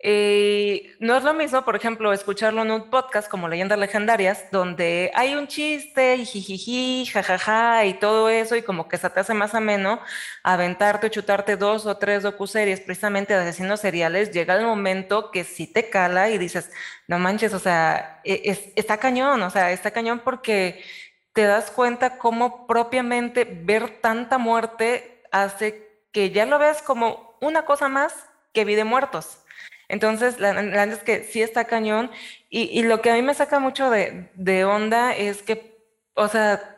Eh, 0.00 0.94
no 1.00 1.16
es 1.16 1.24
lo 1.24 1.34
mismo, 1.34 1.64
por 1.64 1.74
ejemplo, 1.74 2.12
escucharlo 2.12 2.62
en 2.62 2.70
un 2.70 2.88
podcast 2.88 3.28
como 3.28 3.48
Leyendas 3.48 3.78
Legendarias, 3.80 4.44
donde 4.52 5.10
hay 5.14 5.34
un 5.34 5.48
chiste 5.48 6.14
y 6.14 6.24
jijiji, 6.24 7.06
jajaja 7.06 7.84
y 7.84 7.94
todo 7.94 8.30
eso, 8.30 8.54
y 8.54 8.62
como 8.62 8.86
que 8.88 8.96
se 8.96 9.10
te 9.10 9.18
hace 9.18 9.34
más 9.34 9.56
ameno 9.56 10.00
aventarte 10.44 11.08
o 11.08 11.10
chutarte 11.10 11.56
dos 11.56 11.84
o 11.86 11.96
tres 11.96 12.22
docuseries 12.22 12.80
precisamente 12.80 13.34
de 13.34 13.40
asesinos 13.40 13.80
seriales. 13.80 14.30
Llega 14.30 14.54
el 14.56 14.64
momento 14.64 15.32
que 15.32 15.42
sí 15.42 15.66
te 15.66 15.90
cala 15.90 16.30
y 16.30 16.38
dices, 16.38 16.70
no 17.08 17.18
manches, 17.18 17.52
o 17.52 17.58
sea, 17.58 18.20
e, 18.24 18.72
está 18.76 18.98
cañón, 18.98 19.42
o 19.42 19.50
sea, 19.50 19.72
está 19.72 19.90
cañón 19.90 20.20
porque 20.24 20.84
te 21.32 21.42
das 21.42 21.70
cuenta 21.72 22.18
cómo 22.18 22.66
propiamente 22.68 23.44
ver 23.44 24.00
tanta 24.00 24.38
muerte 24.38 25.22
hace 25.32 25.87
que 26.12 26.30
ya 26.30 26.46
lo 26.46 26.58
ves 26.58 26.82
como 26.82 27.36
una 27.40 27.64
cosa 27.64 27.88
más 27.88 28.14
que 28.52 28.64
vi 28.64 28.74
de 28.74 28.84
muertos. 28.84 29.44
Entonces, 29.88 30.38
la, 30.38 30.52
verdad 30.52 30.88
es 30.88 30.98
que 30.98 31.24
sí 31.24 31.42
está 31.42 31.64
cañón. 31.64 32.10
Y, 32.50 32.82
lo 32.82 33.00
que 33.00 33.10
a 33.10 33.14
mí 33.14 33.22
me 33.22 33.34
saca 33.34 33.58
mucho 33.58 33.90
de, 33.90 34.30
de, 34.34 34.64
onda 34.64 35.14
es 35.14 35.42
que, 35.42 35.78
o 36.14 36.28
sea, 36.28 36.76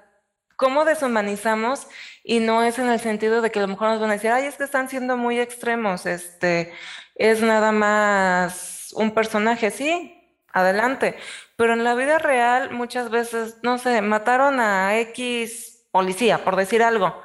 cómo 0.57 0.85
deshumanizamos 0.85 1.89
y 2.25 2.41
no 2.41 2.63
es 2.63 2.79
en 2.79 2.89
el 2.89 3.01
sentido 3.01 3.41
de 3.41 3.51
que 3.51 3.61
a 3.61 3.63
lo 3.63 3.69
mejor 3.69 3.91
nos 3.91 4.01
van 4.01 4.11
a 4.11 4.15
decir, 4.15 4.31
ay, 4.31 4.47
es 4.47 4.57
que 4.57 4.65
están 4.65 4.89
siendo 4.89 5.17
muy 5.17 5.41
extremos, 5.41 6.07
este, 6.07 6.73
es 7.15 7.41
nada 7.43 7.73
más 7.73 8.93
un 8.95 9.13
personaje, 9.13 9.71
sí, 9.71 10.15
adelante. 10.53 11.17
Pero 11.57 11.73
en 11.73 11.85
la 11.85 11.95
vida 11.95 12.19
real 12.19 12.71
muchas 12.73 13.11
veces, 13.11 13.59
no 13.63 13.79
sé, 13.79 14.03
mataron 14.03 14.61
a 14.61 14.99
X 14.99 15.87
policía, 15.93 16.45
por 16.45 16.57
decir 16.57 16.83
algo 16.83 17.23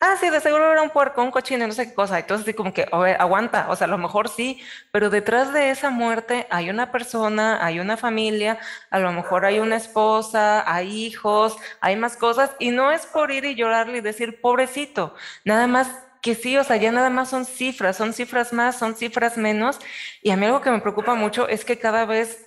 ah, 0.00 0.16
sí, 0.20 0.30
de 0.30 0.40
seguro 0.40 0.70
era 0.72 0.82
un 0.82 0.90
puerco, 0.90 1.22
un 1.22 1.30
cochino, 1.30 1.66
no 1.66 1.72
sé 1.72 1.88
qué 1.88 1.94
cosa. 1.94 2.18
Entonces, 2.18 2.46
así 2.46 2.54
como 2.54 2.72
que, 2.72 2.86
a 2.90 2.98
ver, 2.98 3.20
aguanta, 3.20 3.66
o 3.70 3.76
sea, 3.76 3.86
a 3.86 3.90
lo 3.90 3.98
mejor 3.98 4.28
sí, 4.28 4.62
pero 4.92 5.10
detrás 5.10 5.52
de 5.52 5.70
esa 5.70 5.90
muerte 5.90 6.46
hay 6.50 6.70
una 6.70 6.90
persona, 6.92 7.64
hay 7.64 7.80
una 7.80 7.96
familia, 7.96 8.58
a 8.90 8.98
lo 9.00 9.12
mejor 9.12 9.44
hay 9.44 9.58
una 9.58 9.76
esposa, 9.76 10.70
hay 10.72 11.06
hijos, 11.06 11.56
hay 11.80 11.96
más 11.96 12.16
cosas, 12.16 12.50
y 12.58 12.70
no 12.70 12.92
es 12.92 13.06
por 13.06 13.30
ir 13.30 13.44
y 13.44 13.54
llorarle 13.54 13.98
y 13.98 14.00
decir, 14.00 14.40
pobrecito, 14.40 15.14
nada 15.44 15.66
más 15.66 15.90
que 16.22 16.34
sí, 16.34 16.56
o 16.58 16.64
sea, 16.64 16.76
ya 16.76 16.92
nada 16.92 17.10
más 17.10 17.28
son 17.30 17.44
cifras, 17.44 17.96
son 17.96 18.12
cifras 18.12 18.52
más, 18.52 18.78
son 18.78 18.94
cifras 18.96 19.36
menos, 19.36 19.78
y 20.22 20.30
a 20.30 20.36
mí 20.36 20.46
algo 20.46 20.60
que 20.60 20.70
me 20.70 20.80
preocupa 20.80 21.14
mucho 21.14 21.48
es 21.48 21.64
que 21.64 21.78
cada 21.78 22.04
vez 22.06 22.46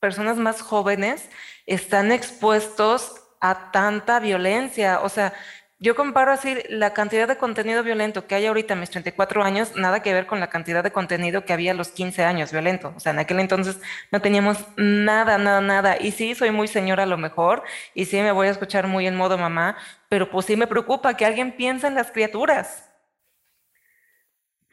personas 0.00 0.36
más 0.38 0.62
jóvenes 0.62 1.28
están 1.66 2.12
expuestos 2.12 3.22
a 3.40 3.70
tanta 3.72 4.20
violencia, 4.20 5.00
o 5.00 5.08
sea, 5.08 5.32
yo 5.80 5.94
comparo 5.94 6.32
así 6.32 6.56
la 6.68 6.92
cantidad 6.92 7.28
de 7.28 7.36
contenido 7.36 7.84
violento 7.84 8.26
que 8.26 8.34
hay 8.34 8.46
ahorita 8.46 8.74
a 8.74 8.76
mis 8.76 8.90
34 8.90 9.44
años, 9.44 9.76
nada 9.76 10.02
que 10.02 10.12
ver 10.12 10.26
con 10.26 10.40
la 10.40 10.50
cantidad 10.50 10.82
de 10.82 10.90
contenido 10.90 11.44
que 11.44 11.52
había 11.52 11.70
a 11.70 11.74
los 11.74 11.90
15 11.90 12.24
años 12.24 12.50
violento. 12.50 12.92
O 12.96 13.00
sea, 13.00 13.12
en 13.12 13.20
aquel 13.20 13.38
entonces 13.38 13.80
no 14.10 14.20
teníamos 14.20 14.66
nada, 14.76 15.38
nada, 15.38 15.60
nada. 15.60 15.96
Y 16.00 16.10
sí, 16.10 16.34
soy 16.34 16.50
muy 16.50 16.66
señora 16.66 17.04
a 17.04 17.06
lo 17.06 17.16
mejor, 17.16 17.62
y 17.94 18.06
sí 18.06 18.20
me 18.20 18.32
voy 18.32 18.48
a 18.48 18.50
escuchar 18.50 18.88
muy 18.88 19.06
en 19.06 19.14
modo 19.14 19.38
mamá, 19.38 19.76
pero 20.08 20.30
pues 20.30 20.46
sí 20.46 20.56
me 20.56 20.66
preocupa 20.66 21.16
que 21.16 21.24
alguien 21.24 21.52
piense 21.52 21.86
en 21.86 21.94
las 21.94 22.10
criaturas. 22.10 22.84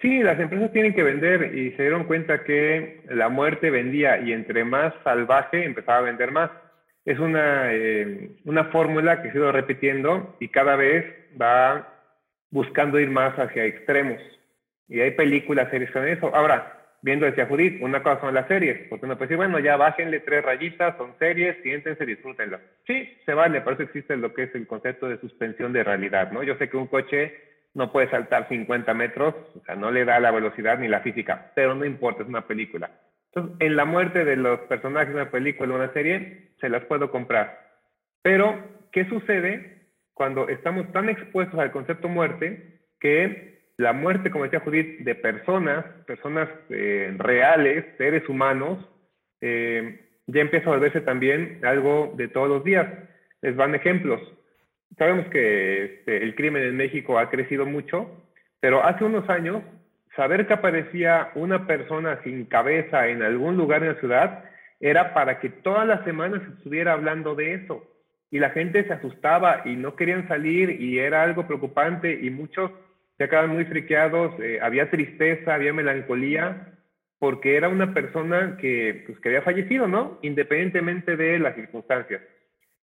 Sí, 0.02 0.24
las 0.24 0.40
empresas 0.40 0.72
tienen 0.72 0.96
que 0.96 1.04
vender 1.04 1.56
y 1.56 1.72
se 1.72 1.84
dieron 1.84 2.06
cuenta 2.06 2.44
que 2.44 3.04
la 3.10 3.30
muerte 3.30 3.70
vendía 3.70 4.20
y 4.20 4.34
entre 4.34 4.66
más 4.66 4.94
salvaje 5.04 5.66
empezaba 5.66 6.00
a 6.00 6.02
vender 6.02 6.32
más 6.32 6.50
es 7.06 7.20
una, 7.20 7.72
eh, 7.72 8.32
una 8.46 8.66
fórmula 8.66 9.22
que 9.22 9.32
se 9.32 9.38
ido 9.38 9.52
repitiendo 9.52 10.36
y 10.40 10.48
cada 10.50 10.76
vez 10.76 11.06
va 11.40 11.88
buscando 12.50 13.00
ir 13.00 13.12
más 13.12 13.38
hacia 13.38 13.66
extremos. 13.66 14.20
Y 14.88 15.00
hay 15.00 15.12
películas, 15.12 15.70
series 15.70 15.92
con 15.92 16.08
eso. 16.08 16.36
Ahora, 16.36 16.76
viendo 17.02 17.28
decía 17.28 17.46
Judith, 17.46 17.82
una 17.82 18.02
cosa 18.02 18.22
son 18.22 18.34
las 18.34 18.48
series, 18.48 18.88
porque 18.90 19.06
uno 19.06 19.16
puede 19.16 19.28
decir, 19.28 19.38
bueno, 19.38 19.60
ya 19.60 19.78
bájenle 19.78 20.22
tres 20.22 20.44
rayitas, 20.44 20.98
son 20.98 21.14
series, 21.20 21.56
siéntense, 21.62 22.06
disfrútenlas. 22.06 22.62
Sí, 22.88 23.16
se 23.26 23.34
vale, 23.36 23.62
por 23.62 23.74
eso 23.74 23.84
existe 23.84 24.18
lo 24.18 24.34
que 24.34 24.44
es 24.44 24.56
el 24.56 24.66
concepto 24.66 25.08
de 25.08 25.20
suspensión 25.20 25.72
de 25.74 25.84
realidad, 25.84 26.32
¿no? 26.32 26.42
Yo 26.42 26.56
sé 26.58 26.70
que 26.70 26.78
un 26.78 26.88
coche 26.88 27.36
no 27.76 27.92
puede 27.92 28.10
saltar 28.10 28.48
50 28.48 28.92
metros, 28.96 29.36
o 29.54 29.64
sea, 29.66 29.76
no 29.76 29.92
le 29.92 30.06
da 30.06 30.20
la 30.20 30.32
velocidad 30.32 30.80
ni 30.80 30.88
la 30.88 31.02
física, 31.02 31.52
pero 31.54 31.76
no 31.76 31.86
importa, 31.86 32.24
es 32.24 32.30
una 32.30 32.48
película. 32.48 32.90
Entonces, 33.36 33.58
en 33.60 33.76
la 33.76 33.86
muerte 33.86 34.24
de 34.24 34.38
los 34.38 34.60
personajes 34.62 35.10
de 35.10 35.22
una 35.22 35.32
película 35.32 35.74
o 35.74 35.78
una 35.78 35.92
serie, 35.92 36.52
se 36.62 36.70
las 36.70 36.86
puedo 36.86 37.12
comprar. 37.12 37.60
Pero, 38.22 38.58
¿qué 38.92 39.06
sucede 39.10 39.90
cuando 40.14 40.48
estamos 40.48 40.90
tan 40.94 41.10
expuestos 41.10 41.60
al 41.60 41.72
concepto 41.72 42.08
muerte 42.08 42.80
que 43.00 43.74
la 43.78 43.92
muerte, 43.92 44.32
como 44.32 44.46
decía 44.46 44.62
Judith, 44.62 45.00
de 45.00 45.16
personas, 45.16 45.84
personas 46.08 46.48
eh, 46.70 47.14
reales, 47.18 47.86
seres 47.98 48.28
humanos, 48.30 48.80
eh, 49.42 50.00
ya 50.28 50.42
empieza 50.42 50.70
a 50.70 50.74
volverse 50.74 51.02
también 51.02 51.60
algo 51.64 52.14
de 52.16 52.30
todos 52.30 52.48
los 52.48 52.64
días? 52.64 52.88
Les 53.42 53.56
van 53.58 53.76
ejemplos. 53.76 54.22
Sabemos 54.98 55.28
que 55.28 55.84
este, 55.84 56.24
el 56.24 56.36
crimen 56.36 56.64
en 56.64 56.78
México 56.78 57.20
ha 57.20 57.30
crecido 57.30 57.66
mucho, 57.66 58.10
pero 58.62 58.82
hace 58.82 59.04
unos 59.04 59.28
años 59.30 59.62
saber 60.16 60.48
que 60.48 60.54
aparecía 60.54 61.32
una 61.36 61.68
persona 61.68 62.20
sin 62.24 62.46
cabeza 62.46 63.08
en 63.08 63.22
algún 63.22 63.58
lugar 63.58 63.84
en 63.84 63.90
la 63.90 64.00
ciudad 64.00 64.44
era 64.80 65.14
para 65.14 65.40
que 65.40 65.50
todas 65.50 65.88
las 65.88 66.04
semanas 66.04 66.42
se 66.44 66.54
estuviera 66.58 66.94
hablando 66.94 67.36
de 67.36 67.56
eso. 67.56 67.84
Y 68.32 68.40
la 68.40 68.50
gente 68.50 68.86
se 68.86 68.94
asustaba 68.94 69.62
y 69.66 69.76
no 69.76 69.96
querían 69.96 70.28
salir 70.28 70.82
y 70.82 71.00
era 71.00 71.24
algo 71.24 71.48
preocupante 71.48 72.20
y 72.22 72.30
muchos 72.30 72.72
se 73.18 73.24
acaban 73.24 73.52
muy 73.52 73.66
friqueados, 73.66 74.34
eh, 74.42 74.60
había 74.62 74.90
tristeza, 74.90 75.54
había 75.54 75.72
melancolía, 75.72 76.74
porque 77.18 77.56
era 77.56 77.70
una 77.70 77.94
persona 77.94 78.58
que, 78.60 79.04
pues, 79.06 79.20
que 79.20 79.30
había 79.30 79.42
fallecido, 79.42 79.88
¿no? 79.88 80.20
Independientemente 80.22 81.16
de 81.16 81.40
las 81.40 81.56
circunstancias. 81.56 82.22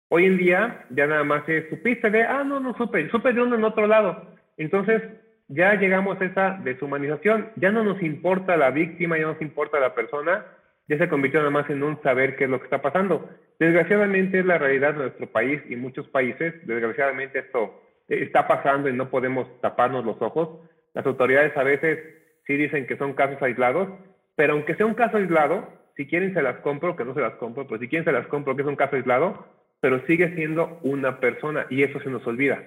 Hoy 0.10 0.26
en 0.26 0.38
día 0.38 0.86
ya 0.89 1.08
nada 1.08 1.24
más 1.24 1.48
es 1.50 1.68
supiste 1.70 2.10
de, 2.10 2.24
ah, 2.24 2.44
no, 2.44 2.60
no 2.60 2.76
supe, 2.78 3.10
supe 3.10 3.34
de 3.34 3.42
uno 3.42 3.56
en 3.56 3.63
otro 3.63 3.88
lado. 3.88 4.36
Entonces, 4.58 5.02
ya 5.49 5.73
llegamos 5.73 6.21
a 6.21 6.25
esa 6.25 6.59
deshumanización, 6.63 7.49
ya 7.55 7.71
no 7.71 7.83
nos 7.83 8.01
importa 8.01 8.55
la 8.55 8.69
víctima, 8.69 9.17
ya 9.17 9.23
no 9.23 9.33
nos 9.33 9.41
importa 9.41 9.79
la 9.79 9.95
persona, 9.95 10.45
ya 10.88 10.97
se 10.97 11.09
convirtió 11.09 11.39
nada 11.39 11.51
más 11.51 11.69
en 11.69 11.83
un 11.83 12.01
saber 12.03 12.35
qué 12.35 12.45
es 12.45 12.49
lo 12.49 12.59
que 12.59 12.65
está 12.65 12.81
pasando. 12.81 13.29
Desgraciadamente 13.57 14.39
es 14.39 14.45
la 14.45 14.59
realidad 14.59 14.93
de 14.93 14.99
nuestro 14.99 15.27
país 15.27 15.62
y 15.67 15.75
muchos 15.75 16.07
países, 16.07 16.53
desgraciadamente 16.65 17.39
esto 17.39 17.81
está 18.07 18.47
pasando 18.47 18.89
y 18.89 18.93
no 18.93 19.09
podemos 19.09 19.47
taparnos 19.59 20.05
los 20.05 20.21
ojos. 20.21 20.49
Las 20.93 21.05
autoridades 21.05 21.55
a 21.57 21.63
veces 21.63 21.99
sí 22.45 22.55
dicen 22.55 22.85
que 22.85 22.97
son 22.97 23.13
casos 23.13 23.41
aislados, 23.41 23.89
pero 24.35 24.53
aunque 24.53 24.75
sea 24.75 24.85
un 24.85 24.93
caso 24.93 25.17
aislado, 25.17 25.67
si 25.97 26.05
quieren 26.05 26.33
se 26.33 26.41
las 26.43 26.57
compro, 26.57 26.95
que 26.95 27.05
no 27.05 27.13
se 27.13 27.21
las 27.21 27.33
compro, 27.33 27.67
pues 27.67 27.81
si 27.81 27.88
quieren 27.88 28.05
se 28.05 28.12
las 28.12 28.27
compro, 28.27 28.55
que 28.55 28.62
es 28.62 28.67
un 28.67 28.75
caso 28.75 28.95
aislado, 28.95 29.47
pero 29.81 30.05
sigue 30.05 30.33
siendo 30.35 30.79
una 30.83 31.19
persona 31.19 31.65
y 31.69 31.83
eso 31.83 31.99
se 31.99 32.09
nos 32.09 32.25
olvida. 32.25 32.63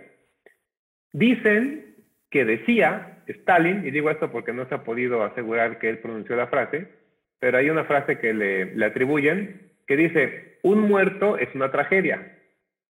Dicen 1.13 1.92
que 2.33 2.45
decía 2.47 3.23
Stalin, 3.29 3.87
y 3.87 3.91
digo 3.91 4.11
esto 4.11 4.33
porque 4.33 4.53
no 4.53 4.67
se 4.67 4.75
ha 4.75 4.83
podido 4.83 5.23
asegurar 5.23 5.79
que 5.79 5.91
él 5.91 5.99
pronunció 5.99 6.35
la 6.35 6.49
frase, 6.49 6.89
pero 7.39 7.59
hay 7.59 7.71
una 7.71 7.85
frase 7.85 8.19
que 8.19 8.33
le, 8.33 8.75
le 8.75 8.87
atribuyen 8.87 9.71
que 9.87 9.97
dice, 9.97 10.59
un 10.63 10.81
muerto 10.81 11.37
es 11.37 11.55
una 11.55 11.71
tragedia, 11.71 12.39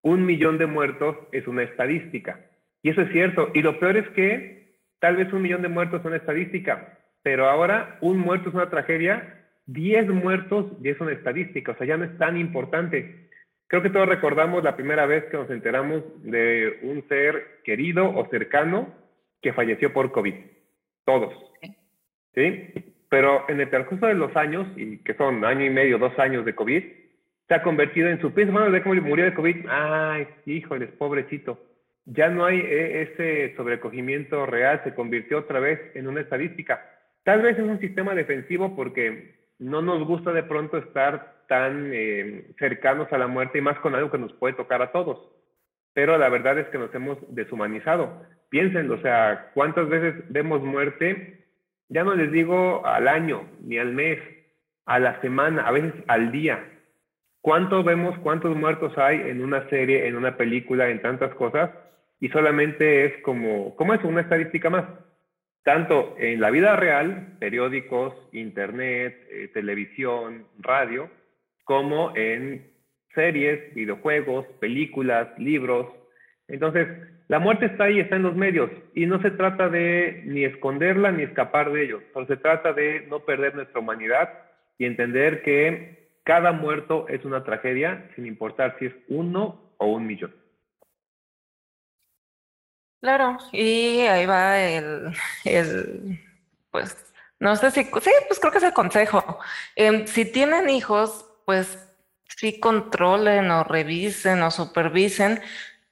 un 0.01 0.25
millón 0.25 0.59
de 0.59 0.67
muertos 0.67 1.17
es 1.33 1.47
una 1.49 1.65
estadística. 1.65 2.41
Y 2.83 2.91
eso 2.91 3.03
es 3.03 3.11
cierto. 3.13 3.51
Y 3.55 3.63
lo 3.63 3.79
peor 3.81 3.97
es 3.97 4.09
que 4.11 4.77
tal 5.01 5.17
vez 5.17 5.33
un 5.33 5.43
millón 5.43 5.63
de 5.63 5.69
muertos 5.69 6.01
es 6.01 6.07
una 6.07 6.17
estadística, 6.17 6.99
pero 7.23 7.49
ahora 7.49 7.99
un 8.01 8.19
muerto 8.19 8.49
es 8.49 8.55
una 8.55 8.71
tragedia, 8.71 9.45
diez 9.67 10.07
muertos 10.09 10.67
ya 10.81 10.93
es 10.93 11.01
una 11.01 11.13
estadística, 11.13 11.73
o 11.73 11.77
sea, 11.77 11.87
ya 11.87 11.97
no 11.97 12.05
es 12.05 12.17
tan 12.19 12.37
importante. 12.37 13.29
Creo 13.67 13.83
que 13.83 13.91
todos 13.91 14.09
recordamos 14.09 14.63
la 14.63 14.77
primera 14.77 15.07
vez 15.07 15.25
que 15.25 15.37
nos 15.37 15.51
enteramos 15.51 16.05
de 16.23 16.79
un 16.83 17.03
ser 17.09 17.61
querido 17.65 18.15
o 18.15 18.29
cercano 18.29 19.02
que 19.43 19.53
falleció 19.53 19.93
por 19.93 20.13
COVID. 20.13 20.35
Todos. 21.05 21.35
¿Sí? 22.35 22.73
Pero 23.11 23.45
en 23.49 23.61
el 23.61 23.69
transcurso 23.69 24.07
de 24.07 24.15
los 24.15 24.35
años, 24.37 24.67
y 24.77 24.99
que 24.99 25.15
son 25.15 25.45
año 25.45 25.67
y 25.67 25.71
medio, 25.71 25.99
dos 25.99 26.19
años 26.19 26.47
de 26.47 26.55
COVID, 26.55 26.83
se 27.49 27.55
ha 27.55 27.63
convertido 27.63 28.09
en 28.09 28.21
su 28.21 28.33
piso, 28.33 28.53
de 28.71 28.83
cómo 28.83 28.95
murió 29.03 29.27
de 29.27 29.35
COVID. 29.35 29.67
Ay, 29.69 30.27
híjoles, 30.47 30.91
pobrecito. 30.93 31.59
Ya 32.07 32.31
no 32.31 32.47
hay 32.47 32.61
eh, 32.61 33.03
ese 33.03 33.55
sobrecogimiento 33.57 34.47
real, 34.47 34.81
se 34.85 34.95
convirtió 34.95 35.41
otra 35.41 35.61
vez 35.61 35.79
en 35.95 36.09
una 36.09 36.21
estadística. 36.21 36.89
Tal 37.25 37.43
vez 37.43 37.59
es 37.59 37.65
un 37.65 37.79
sistema 37.81 38.15
defensivo 38.15 38.75
porque 38.75 39.35
no 39.59 39.83
nos 39.83 40.07
gusta 40.07 40.33
de 40.33 40.43
pronto 40.43 40.79
estar 40.79 41.45
tan 41.49 41.91
eh, 41.93 42.55
cercanos 42.59 43.13
a 43.13 43.19
la 43.19 43.27
muerte 43.27 43.59
y 43.59 43.61
más 43.61 43.79
con 43.81 43.95
algo 43.95 44.11
que 44.11 44.19
nos 44.19 44.33
puede 44.33 44.55
tocar 44.55 44.81
a 44.83 44.91
todos. 44.91 45.19
Pero 45.93 46.17
la 46.17 46.29
verdad 46.31 46.59
es 46.59 46.67
que 46.69 46.79
nos 46.79 46.93
hemos 46.95 47.19
deshumanizado 47.29 48.23
piensen, 48.53 48.91
o 48.91 49.01
sea, 49.01 49.51
¿cuántas 49.55 49.89
veces 49.89 50.15
vemos 50.29 50.63
muerte? 50.63 51.39
Ya 51.89 52.05
no 52.05 52.15
les 52.15 52.31
digo 52.31 52.87
al 52.87 53.09
año, 53.09 53.49
ni 53.63 53.79
al 53.79 53.93
mes, 53.95 54.19
a 54.85 54.99
la 54.99 55.19
semana, 55.23 55.63
a 55.63 55.73
veces 55.73 55.95
al 56.07 56.31
día. 56.31 56.63
¿Cuánto 57.41 57.83
vemos, 57.83 58.17
cuántos 58.19 58.55
muertos 58.55 58.97
hay 58.99 59.23
en 59.23 59.43
una 59.43 59.67
serie, 59.71 60.07
en 60.07 60.17
una 60.17 60.37
película, 60.37 60.91
en 60.91 61.01
tantas 61.01 61.35
cosas? 61.35 61.71
Y 62.21 62.29
solamente 62.29 63.07
es 63.07 63.23
como, 63.23 63.75
¿cómo 63.75 63.95
es 63.95 64.05
una 64.05 64.21
estadística 64.21 64.69
más? 64.69 64.85
Tanto 65.65 66.15
en 66.19 66.39
la 66.39 66.51
vida 66.51 66.77
real, 66.77 67.39
periódicos, 67.41 68.15
internet, 68.33 69.19
eh, 69.31 69.49
televisión, 69.49 70.47
radio, 70.59 71.09
como 71.65 72.15
en 72.17 72.71
series, 73.15 73.73
videojuegos, 73.75 74.45
películas, 74.61 75.29
libros. 75.39 75.87
Entonces, 76.49 76.87
la 77.33 77.39
muerte 77.39 77.65
está 77.65 77.85
ahí, 77.85 77.99
está 77.99 78.17
en 78.17 78.25
los 78.25 78.37
medios 78.37 78.71
y 78.95 79.07
no 79.07 79.19
se 79.23 79.31
trata 79.31 79.71
de 79.71 80.21
ni 80.27 80.45
esconderla 80.45 81.11
ni 81.13 81.23
escapar 81.23 81.73
de 81.73 81.85
ello, 81.85 82.03
solo 82.13 82.27
se 82.27 82.37
trata 82.37 82.75
de 82.75 83.07
no 83.09 83.21
perder 83.21 83.55
nuestra 83.55 83.81
humanidad 83.81 84.29
y 84.77 84.85
entender 84.85 85.43
que 85.43 86.11
cada 86.25 86.53
muerto 86.53 87.07
es 87.09 87.25
una 87.25 87.43
tragedia 87.43 88.07
sin 88.15 88.27
importar 88.27 88.77
si 88.79 88.85
es 88.85 88.93
uno 89.09 89.73
o 89.79 89.87
un 89.87 90.07
millón. 90.07 90.35
Claro, 93.01 93.39
y 93.51 94.01
ahí 94.01 94.27
va 94.27 94.61
el, 94.61 95.15
pues, 96.71 97.15
no 97.41 97.57
sé 97.57 97.71
si, 97.71 97.85
sí, 97.85 98.11
pues 98.29 98.41
creo 98.41 98.53
que 98.53 98.59
es 98.59 98.65
el 98.65 98.75
consejo. 98.75 99.39
Em, 99.75 100.07
si 100.07 100.31
tienen 100.31 100.69
hijos, 100.69 101.25
pues 101.47 101.79
sí 102.27 102.61
controlen 102.61 103.51
o 103.51 103.65
revisen 103.65 104.43
o 104.43 104.51
supervisen 104.51 105.41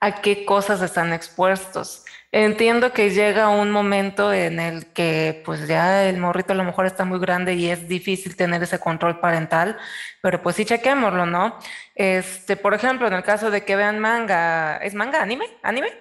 a 0.00 0.20
qué 0.22 0.44
cosas 0.44 0.80
están 0.82 1.12
expuestos. 1.12 2.04
Entiendo 2.32 2.92
que 2.92 3.10
llega 3.10 3.48
un 3.48 3.70
momento 3.72 4.32
en 4.32 4.60
el 4.60 4.86
que 4.92 5.42
pues 5.44 5.66
ya 5.66 6.08
el 6.08 6.18
morrito 6.18 6.52
a 6.52 6.56
lo 6.56 6.64
mejor 6.64 6.86
está 6.86 7.04
muy 7.04 7.18
grande 7.18 7.54
y 7.54 7.68
es 7.68 7.88
difícil 7.88 8.36
tener 8.36 8.62
ese 8.62 8.78
control 8.78 9.18
parental, 9.18 9.76
pero 10.22 10.40
pues 10.40 10.56
sí 10.56 10.64
chequémoslo, 10.64 11.26
¿no? 11.26 11.58
Este, 11.94 12.56
por 12.56 12.72
ejemplo, 12.74 13.08
en 13.08 13.14
el 13.14 13.24
caso 13.24 13.50
de 13.50 13.64
que 13.64 13.76
vean 13.76 13.98
manga, 13.98 14.76
¿es 14.78 14.94
manga? 14.94 15.22
¿Anime? 15.22 15.46
¿Anime? 15.62 15.92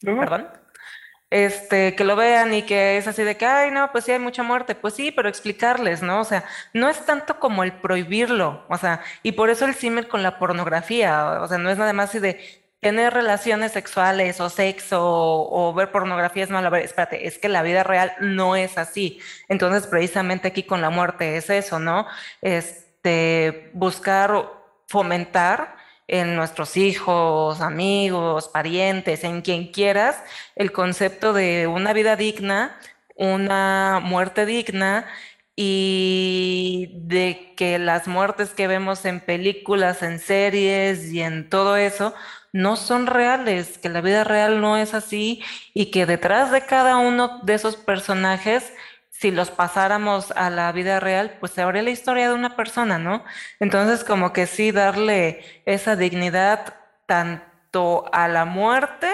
Perdón. 0.00 0.48
Este, 1.30 1.96
que 1.96 2.04
lo 2.04 2.16
vean 2.16 2.52
y 2.54 2.62
que 2.62 2.96
es 2.96 3.08
así 3.08 3.22
de 3.22 3.36
que, 3.36 3.46
ay, 3.46 3.70
no, 3.70 3.90
pues 3.90 4.04
sí 4.04 4.12
hay 4.12 4.18
mucha 4.18 4.42
muerte. 4.42 4.74
Pues 4.74 4.94
sí, 4.94 5.10
pero 5.12 5.28
explicarles, 5.28 6.02
¿no? 6.02 6.20
O 6.20 6.24
sea, 6.24 6.44
no 6.72 6.88
es 6.88 7.04
tanto 7.06 7.40
como 7.40 7.64
el 7.64 7.72
prohibirlo, 7.72 8.64
o 8.68 8.76
sea, 8.76 9.02
y 9.22 9.32
por 9.32 9.50
eso 9.50 9.64
el 9.66 9.74
símil 9.74 10.08
con 10.08 10.22
la 10.22 10.38
pornografía, 10.38 11.40
o 11.40 11.48
sea, 11.48 11.58
no 11.58 11.70
es 11.70 11.78
nada 11.78 11.92
más 11.92 12.10
así 12.10 12.18
de, 12.20 12.63
tener 12.84 13.14
relaciones 13.14 13.72
sexuales 13.72 14.42
o 14.42 14.50
sexo 14.50 15.00
o, 15.00 15.72
ver 15.72 15.90
pornografía 15.90 16.44
es 16.44 16.50
malo. 16.50 16.76
Espérate, 16.76 17.26
es 17.26 17.38
que 17.38 17.48
la 17.48 17.62
vida 17.62 17.82
real 17.82 18.12
no 18.20 18.56
es 18.56 18.76
así. 18.76 19.20
Entonces, 19.48 19.86
precisamente 19.86 20.48
aquí 20.48 20.64
con 20.64 20.82
la 20.82 20.90
muerte 20.90 21.38
es 21.38 21.48
eso, 21.48 21.78
¿no? 21.78 22.06
Este, 22.42 23.70
buscar 23.72 24.50
fomentar 24.86 25.76
en 26.08 26.36
nuestros 26.36 26.76
hijos, 26.76 27.62
amigos, 27.62 28.48
parientes, 28.48 29.24
en 29.24 29.40
quien 29.40 29.72
quieras, 29.72 30.22
el 30.54 30.70
concepto 30.70 31.32
de 31.32 31.66
una 31.66 31.94
vida 31.94 32.16
digna, 32.16 32.78
una 33.16 33.98
muerte 34.02 34.44
digna 34.44 35.06
y 35.56 36.90
de 36.94 37.54
que 37.56 37.78
las 37.78 38.08
muertes 38.08 38.50
que 38.50 38.66
vemos 38.66 39.04
en 39.04 39.20
películas, 39.20 40.02
en 40.02 40.18
series 40.18 41.12
y 41.12 41.22
en 41.22 41.48
todo 41.48 41.76
eso 41.76 42.14
no 42.52 42.76
son 42.76 43.06
reales, 43.06 43.78
que 43.78 43.88
la 43.88 44.00
vida 44.00 44.24
real 44.24 44.60
no 44.60 44.76
es 44.76 44.94
así 44.94 45.42
y 45.74 45.90
que 45.90 46.06
detrás 46.06 46.50
de 46.50 46.62
cada 46.66 46.96
uno 46.98 47.40
de 47.42 47.54
esos 47.54 47.76
personajes 47.76 48.72
si 49.10 49.30
los 49.30 49.50
pasáramos 49.50 50.32
a 50.32 50.50
la 50.50 50.70
vida 50.72 51.00
real, 51.00 51.36
pues 51.40 51.52
se 51.52 51.62
habría 51.62 51.82
la 51.82 51.90
historia 51.90 52.28
de 52.28 52.34
una 52.34 52.56
persona, 52.56 52.98
¿no? 52.98 53.24
Entonces, 53.60 54.04
como 54.04 54.32
que 54.32 54.46
sí, 54.46 54.72
darle 54.72 55.62
esa 55.64 55.96
dignidad 55.96 56.74
tanto 57.06 58.04
a 58.12 58.28
la 58.28 58.44
muerte 58.44 59.08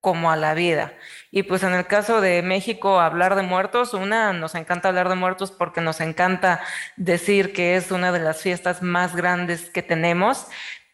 como 0.00 0.30
a 0.30 0.36
la 0.36 0.54
vida. 0.54 0.94
Y 1.30 1.42
pues 1.42 1.62
en 1.62 1.74
el 1.74 1.86
caso 1.86 2.20
de 2.20 2.42
México, 2.42 3.00
hablar 3.00 3.34
de 3.34 3.42
muertos, 3.42 3.94
una, 3.94 4.32
nos 4.32 4.54
encanta 4.54 4.88
hablar 4.88 5.08
de 5.08 5.14
muertos 5.14 5.50
porque 5.50 5.80
nos 5.80 6.00
encanta 6.00 6.60
decir 6.96 7.52
que 7.52 7.76
es 7.76 7.90
una 7.90 8.12
de 8.12 8.20
las 8.20 8.42
fiestas 8.42 8.82
más 8.82 9.14
grandes 9.14 9.70
que 9.70 9.82
tenemos, 9.82 10.46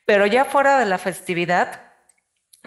pero 0.04 0.26
ya 0.26 0.44
fuera 0.44 0.78
de 0.78 0.86
la 0.86 0.98
festividad, 0.98 1.82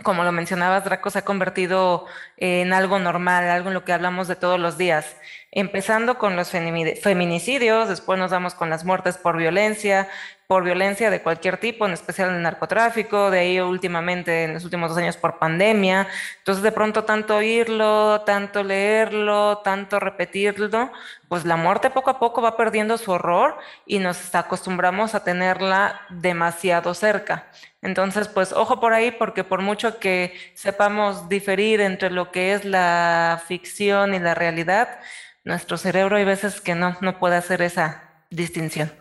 como 0.04 0.24
lo 0.24 0.32
mencionabas, 0.32 0.86
Draco 0.86 1.10
se 1.10 1.20
ha 1.20 1.26
convertido 1.26 2.06
en 2.38 2.72
algo 2.72 3.00
normal, 3.00 3.50
algo 3.50 3.68
en 3.68 3.74
lo 3.74 3.84
que 3.84 3.92
hablamos 3.92 4.28
de 4.30 4.38
todos 4.38 4.60
los 4.60 4.78
días 4.78 5.18
empezando 5.52 6.18
con 6.18 6.36
los 6.36 6.52
feminicidios, 6.52 7.90
después 7.90 8.20
nos 8.20 8.32
damos 8.32 8.54
con 8.54 8.70
las 8.70 8.86
muertes 8.86 9.18
por 9.18 9.38
violencia, 9.38 10.08
por 10.50 10.64
violencia 10.64 11.12
de 11.12 11.22
cualquier 11.22 11.58
tipo, 11.58 11.86
en 11.86 11.94
especial 11.94 12.30
en 12.30 12.38
el 12.38 12.42
narcotráfico, 12.42 13.30
de 13.30 13.38
ahí 13.38 13.60
últimamente 13.60 14.46
en 14.46 14.56
los 14.56 14.64
últimos 14.64 14.90
dos 14.90 14.98
años 14.98 15.16
por 15.16 15.38
pandemia. 15.38 16.08
Entonces 16.40 16.64
de 16.64 16.72
pronto 16.72 17.04
tanto 17.04 17.36
oírlo, 17.36 18.22
tanto 18.22 18.64
leerlo, 18.64 19.60
tanto 19.60 20.00
repetirlo, 20.00 20.92
pues 21.28 21.46
la 21.46 21.56
muerte 21.56 21.92
poco 21.92 22.10
a 22.10 22.18
poco 22.18 22.42
va 22.42 22.58
perdiendo 22.58 22.98
su 22.98 23.12
horror 23.12 23.60
y 23.86 24.00
nos 24.00 24.34
acostumbramos 24.34 25.14
a 25.14 25.24
tenerla 25.24 26.02
demasiado 26.10 26.96
cerca. 26.96 27.46
Entonces, 27.84 28.28
pues 28.28 28.52
ojo 28.52 28.80
por 28.80 28.94
ahí, 28.94 29.12
porque 29.12 29.44
por 29.44 29.62
mucho 29.62 30.00
que 30.00 30.34
sepamos 30.56 31.30
diferir 31.30 31.80
entre 31.80 32.10
lo 32.10 32.32
que 32.32 32.54
es 32.54 32.66
la 32.66 33.40
ficción 33.48 34.16
y 34.16 34.20
la 34.20 34.34
realidad, 34.34 35.00
nuestro 35.44 35.78
cerebro 35.78 36.18
hay 36.18 36.26
veces 36.26 36.60
que 36.60 36.74
no, 36.74 36.98
no 37.02 37.20
puede 37.20 37.36
hacer 37.36 37.62
esa 37.62 38.02
distinción. 38.32 38.92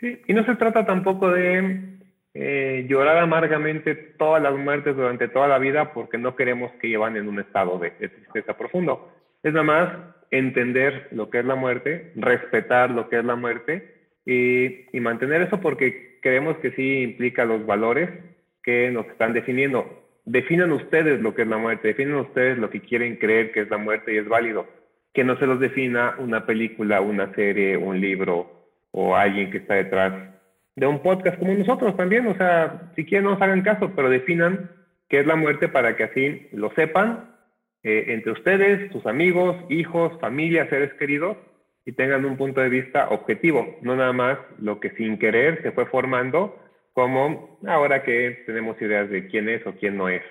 Sí, 0.00 0.20
y 0.26 0.32
no 0.32 0.44
se 0.44 0.56
trata 0.56 0.86
tampoco 0.86 1.30
de 1.30 1.98
eh, 2.34 2.86
llorar 2.88 3.18
amargamente 3.18 3.94
todas 3.94 4.42
las 4.42 4.54
muertes 4.56 4.96
durante 4.96 5.28
toda 5.28 5.46
la 5.46 5.58
vida 5.58 5.92
porque 5.92 6.16
no 6.16 6.36
queremos 6.36 6.72
que 6.80 6.88
llevan 6.88 7.16
en 7.16 7.28
un 7.28 7.38
estado 7.38 7.78
de, 7.78 7.90
tristeza 7.90 8.56
profundo. 8.56 9.12
Es 9.42 9.52
nada 9.52 9.64
más 9.64 9.88
entender 10.30 11.08
lo 11.12 11.28
que 11.28 11.40
es 11.40 11.44
la 11.44 11.54
muerte, 11.54 12.12
respetar 12.16 12.90
lo 12.90 13.08
que 13.08 13.18
es 13.18 13.24
la 13.24 13.36
muerte 13.36 14.12
y, 14.24 14.96
y 14.96 15.00
mantener 15.00 15.42
eso 15.42 15.60
porque 15.60 16.18
creemos 16.22 16.56
que 16.58 16.70
sí 16.72 17.02
implica 17.02 17.44
los 17.44 17.66
valores 17.66 18.10
que 18.62 18.90
nos 18.90 19.06
están 19.06 19.32
definiendo. 19.32 20.02
Definan 20.24 20.72
ustedes 20.72 21.20
lo 21.20 21.34
que 21.34 21.42
es 21.42 21.48
la 21.48 21.58
muerte, 21.58 21.88
definan 21.88 22.20
ustedes 22.20 22.58
lo 22.58 22.70
que 22.70 22.80
quieren 22.80 23.16
creer 23.16 23.52
que 23.52 23.60
es 23.60 23.70
la 23.70 23.78
muerte 23.78 24.14
y 24.14 24.18
es 24.18 24.28
válido 24.28 24.66
que 25.12 25.24
no 25.24 25.36
se 25.38 25.46
los 25.46 25.58
defina 25.58 26.14
una 26.18 26.46
película, 26.46 27.00
una 27.00 27.34
serie, 27.34 27.76
un 27.76 28.00
libro 28.00 28.59
o 28.92 29.16
alguien 29.16 29.50
que 29.50 29.58
está 29.58 29.74
detrás 29.74 30.12
de 30.76 30.86
un 30.86 31.00
podcast 31.00 31.38
como 31.38 31.54
nosotros 31.54 31.96
también. 31.96 32.26
O 32.26 32.34
sea, 32.34 32.90
si 32.96 33.04
quieren 33.04 33.24
no 33.24 33.32
nos 33.32 33.42
hagan 33.42 33.62
caso, 33.62 33.92
pero 33.94 34.08
definan 34.08 34.70
qué 35.08 35.20
es 35.20 35.26
la 35.26 35.36
muerte 35.36 35.68
para 35.68 35.96
que 35.96 36.04
así 36.04 36.48
lo 36.52 36.70
sepan 36.72 37.34
eh, 37.82 38.06
entre 38.08 38.32
ustedes, 38.32 38.92
sus 38.92 39.06
amigos, 39.06 39.56
hijos, 39.68 40.18
familia, 40.20 40.68
seres 40.68 40.92
queridos 40.94 41.36
y 41.84 41.92
tengan 41.92 42.24
un 42.24 42.36
punto 42.36 42.60
de 42.60 42.68
vista 42.68 43.08
objetivo, 43.08 43.78
no 43.80 43.96
nada 43.96 44.12
más 44.12 44.38
lo 44.58 44.80
que 44.80 44.90
sin 44.90 45.18
querer 45.18 45.62
se 45.62 45.72
fue 45.72 45.86
formando 45.86 46.58
como 46.92 47.58
ahora 47.66 48.02
que 48.02 48.42
tenemos 48.46 48.80
ideas 48.82 49.08
de 49.08 49.28
quién 49.28 49.48
es 49.48 49.66
o 49.66 49.72
quién 49.72 49.96
no 49.96 50.08
es 50.08 50.22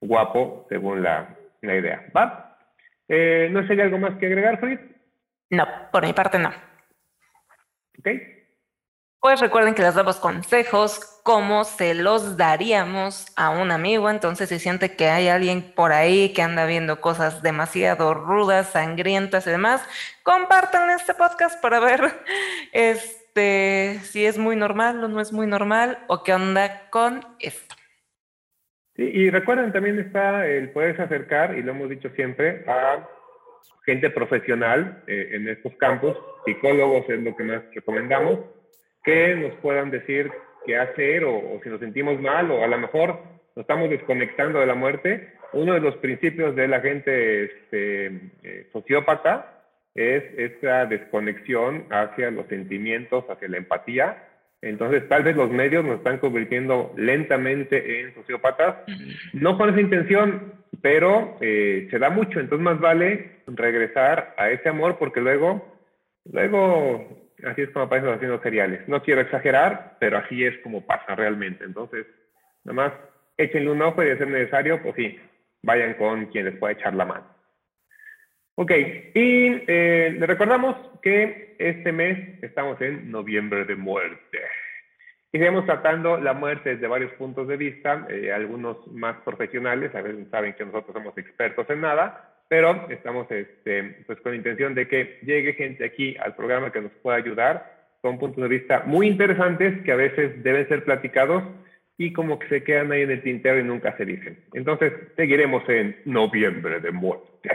guapo 0.00 0.66
según 0.68 1.02
la, 1.02 1.36
la 1.62 1.76
idea. 1.76 2.06
¿Va? 2.16 2.58
Eh, 3.08 3.48
¿No 3.52 3.60
hay 3.60 3.80
algo 3.80 3.98
más 3.98 4.18
que 4.18 4.26
agregar, 4.26 4.58
Fritz? 4.58 4.80
No, 5.50 5.64
por 5.92 6.04
mi 6.04 6.12
parte 6.12 6.38
no. 6.38 6.50
Ok. 7.98 8.08
Pues 9.20 9.40
recuerden 9.40 9.74
que 9.74 9.82
les 9.82 9.94
damos 9.94 10.18
consejos 10.18 11.00
como 11.24 11.64
se 11.64 11.94
los 11.94 12.36
daríamos 12.36 13.26
a 13.34 13.50
un 13.50 13.72
amigo. 13.72 14.08
Entonces, 14.08 14.48
si 14.48 14.60
siente 14.60 14.94
que 14.94 15.08
hay 15.08 15.26
alguien 15.26 15.72
por 15.74 15.92
ahí 15.92 16.32
que 16.32 16.42
anda 16.42 16.64
viendo 16.66 17.00
cosas 17.00 17.42
demasiado 17.42 18.14
rudas, 18.14 18.68
sangrientas 18.70 19.46
y 19.48 19.50
demás, 19.50 19.84
compartan 20.22 20.90
este 20.90 21.14
podcast 21.14 21.60
para 21.60 21.80
ver 21.80 22.00
este, 22.72 23.98
si 24.04 24.24
es 24.24 24.38
muy 24.38 24.54
normal 24.54 25.02
o 25.02 25.08
no 25.08 25.20
es 25.20 25.32
muy 25.32 25.48
normal 25.48 25.98
o 26.06 26.22
qué 26.22 26.32
onda 26.32 26.88
con 26.90 27.26
esto. 27.40 27.74
Sí, 28.94 29.02
y 29.02 29.30
recuerden, 29.30 29.72
también 29.72 29.98
está 29.98 30.46
el 30.46 30.70
poderse 30.70 31.02
acercar, 31.02 31.58
y 31.58 31.62
lo 31.62 31.72
hemos 31.72 31.90
dicho 31.90 32.08
siempre, 32.10 32.64
a 32.66 33.06
gente 33.84 34.10
profesional 34.10 35.02
eh, 35.06 35.30
en 35.32 35.48
estos 35.48 35.74
campos, 35.76 36.16
psicólogos 36.44 37.08
es 37.08 37.20
lo 37.20 37.36
que 37.36 37.44
más 37.44 37.62
recomendamos, 37.74 38.40
que 39.04 39.34
nos 39.36 39.54
puedan 39.56 39.90
decir 39.90 40.30
qué 40.64 40.76
hacer 40.76 41.24
o, 41.24 41.60
si 41.62 41.68
nos 41.68 41.80
sentimos 41.80 42.20
mal 42.20 42.50
o 42.50 42.64
a 42.64 42.66
lo 42.66 42.78
mejor 42.78 43.20
nos 43.54 43.62
estamos 43.62 43.88
desconectando 43.88 44.58
de 44.58 44.66
la 44.66 44.74
muerte. 44.74 45.32
Uno 45.52 45.74
de 45.74 45.80
los 45.80 45.96
principios 45.96 46.56
de 46.56 46.68
la 46.68 46.80
gente 46.80 47.44
este, 47.44 48.06
eh, 48.42 48.68
sociópata 48.72 49.62
es 49.94 50.24
esa 50.36 50.84
desconexión 50.86 51.86
hacia 51.90 52.30
los 52.30 52.46
sentimientos, 52.48 53.24
hacia 53.30 53.48
la 53.48 53.56
empatía, 53.58 54.26
entonces, 54.62 55.08
tal 55.08 55.22
vez 55.22 55.36
los 55.36 55.50
medios 55.50 55.84
nos 55.84 55.98
están 55.98 56.18
convirtiendo 56.18 56.92
lentamente 56.96 58.00
en 58.00 58.14
sociópatas, 58.14 58.76
no 59.32 59.56
con 59.58 59.70
esa 59.70 59.80
intención, 59.80 60.54
pero 60.86 61.36
eh, 61.40 61.88
se 61.90 61.98
da 61.98 62.10
mucho, 62.10 62.38
entonces 62.38 62.62
más 62.62 62.78
vale 62.78 63.40
regresar 63.48 64.32
a 64.36 64.50
ese 64.50 64.68
amor 64.68 64.98
porque 65.00 65.20
luego, 65.20 65.60
luego, 66.30 67.34
así 67.44 67.62
es 67.62 67.70
como 67.70 67.86
aparecen 67.86 68.14
haciendo 68.14 68.40
seriales. 68.40 68.86
No 68.86 69.02
quiero 69.02 69.20
exagerar, 69.20 69.96
pero 69.98 70.18
así 70.18 70.44
es 70.44 70.56
como 70.58 70.86
pasa 70.86 71.16
realmente. 71.16 71.64
Entonces, 71.64 72.06
nada 72.62 72.74
más 72.76 72.92
échenle 73.36 73.72
un 73.72 73.82
ojo 73.82 74.00
y 74.00 74.06
de 74.06 74.16
ser 74.16 74.28
necesario, 74.28 74.80
pues 74.80 74.94
sí, 74.94 75.18
vayan 75.64 75.94
con 75.94 76.26
quien 76.26 76.44
les 76.44 76.56
pueda 76.56 76.74
echar 76.74 76.94
la 76.94 77.04
mano. 77.04 77.26
Ok, 78.54 78.70
y 78.70 79.64
eh, 79.66 80.14
le 80.16 80.24
recordamos 80.24 80.76
que 81.02 81.56
este 81.58 81.90
mes 81.90 82.40
estamos 82.44 82.80
en 82.80 83.10
noviembre 83.10 83.64
de 83.64 83.74
muerte. 83.74 84.38
Seguimos 85.38 85.66
tratando 85.66 86.16
la 86.16 86.32
muerte 86.32 86.76
desde 86.76 86.86
varios 86.86 87.12
puntos 87.12 87.46
de 87.46 87.58
vista, 87.58 88.06
eh, 88.08 88.32
algunos 88.32 88.86
más 88.90 89.16
profesionales, 89.18 89.94
a 89.94 90.00
veces 90.00 90.28
saben 90.30 90.54
que 90.54 90.64
nosotros 90.64 90.94
somos 90.94 91.18
expertos 91.18 91.68
en 91.68 91.82
nada, 91.82 92.32
pero 92.48 92.86
estamos 92.88 93.30
este, 93.30 94.02
pues 94.06 94.18
con 94.22 94.34
intención 94.34 94.74
de 94.74 94.88
que 94.88 95.18
llegue 95.20 95.52
gente 95.52 95.84
aquí 95.84 96.16
al 96.20 96.34
programa 96.34 96.72
que 96.72 96.80
nos 96.80 96.92
pueda 97.02 97.18
ayudar 97.18 97.70
con 98.00 98.18
puntos 98.18 98.42
de 98.44 98.48
vista 98.48 98.84
muy 98.86 99.08
interesantes 99.08 99.82
que 99.82 99.92
a 99.92 99.96
veces 99.96 100.42
deben 100.42 100.66
ser 100.68 100.84
platicados 100.84 101.42
y 101.98 102.14
como 102.14 102.38
que 102.38 102.48
se 102.48 102.64
quedan 102.64 102.90
ahí 102.92 103.02
en 103.02 103.10
el 103.10 103.22
tintero 103.22 103.58
y 103.58 103.64
nunca 103.64 103.94
se 103.98 104.06
dicen. 104.06 104.38
Entonces, 104.54 104.90
seguiremos 105.16 105.68
en 105.68 106.00
noviembre 106.06 106.80
de 106.80 106.92
muerte. 106.92 107.50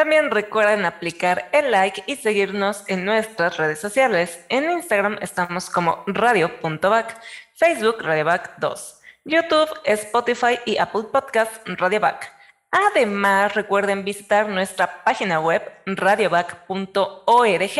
También 0.00 0.30
recuerden 0.30 0.86
aplicar 0.86 1.50
el 1.52 1.72
like 1.72 2.04
y 2.06 2.16
seguirnos 2.16 2.84
en 2.86 3.04
nuestras 3.04 3.58
redes 3.58 3.80
sociales. 3.80 4.42
En 4.48 4.70
Instagram 4.70 5.18
estamos 5.20 5.68
como 5.68 6.04
radio.back, 6.06 7.20
Facebook 7.54 7.96
radioback 8.00 8.56
2, 8.60 9.00
YouTube, 9.26 9.68
Spotify 9.84 10.58
y 10.64 10.78
Apple 10.78 11.02
Podcast 11.12 11.52
radioback. 11.68 12.32
Además, 12.70 13.54
recuerden 13.54 14.02
visitar 14.02 14.48
nuestra 14.48 15.04
página 15.04 15.38
web 15.38 15.70
radioback.org. 15.84 17.70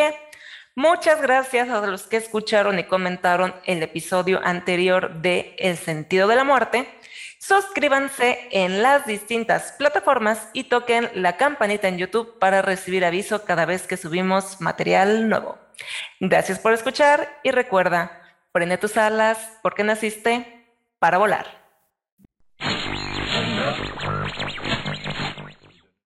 Muchas 0.75 1.21
gracias 1.23 1.69
a 1.69 1.87
los 1.87 2.03
que 2.03 2.17
escucharon 2.17 2.77
y 2.77 2.83
comentaron 2.83 3.55
el 3.65 3.81
episodio 3.81 4.41
anterior 4.43 5.15
de 5.23 5.55
El 5.57 5.75
sentido 5.75 6.27
de 6.27 6.35
la 6.35 6.43
muerte. 6.43 6.87
Suscríbanse 7.41 8.49
en 8.51 8.83
las 8.83 9.07
distintas 9.07 9.71
plataformas 9.71 10.47
y 10.53 10.65
toquen 10.65 11.09
la 11.15 11.37
campanita 11.37 11.87
en 11.87 11.97
YouTube 11.97 12.37
para 12.37 12.61
recibir 12.61 13.03
aviso 13.03 13.45
cada 13.45 13.65
vez 13.65 13.87
que 13.87 13.97
subimos 13.97 14.61
material 14.61 15.27
nuevo. 15.27 15.57
Gracias 16.19 16.59
por 16.59 16.71
escuchar 16.71 17.39
y 17.41 17.49
recuerda, 17.49 18.21
prende 18.51 18.77
tus 18.77 18.95
alas 18.95 19.57
porque 19.63 19.83
naciste 19.83 20.67
para 20.99 21.17
volar. 21.17 21.47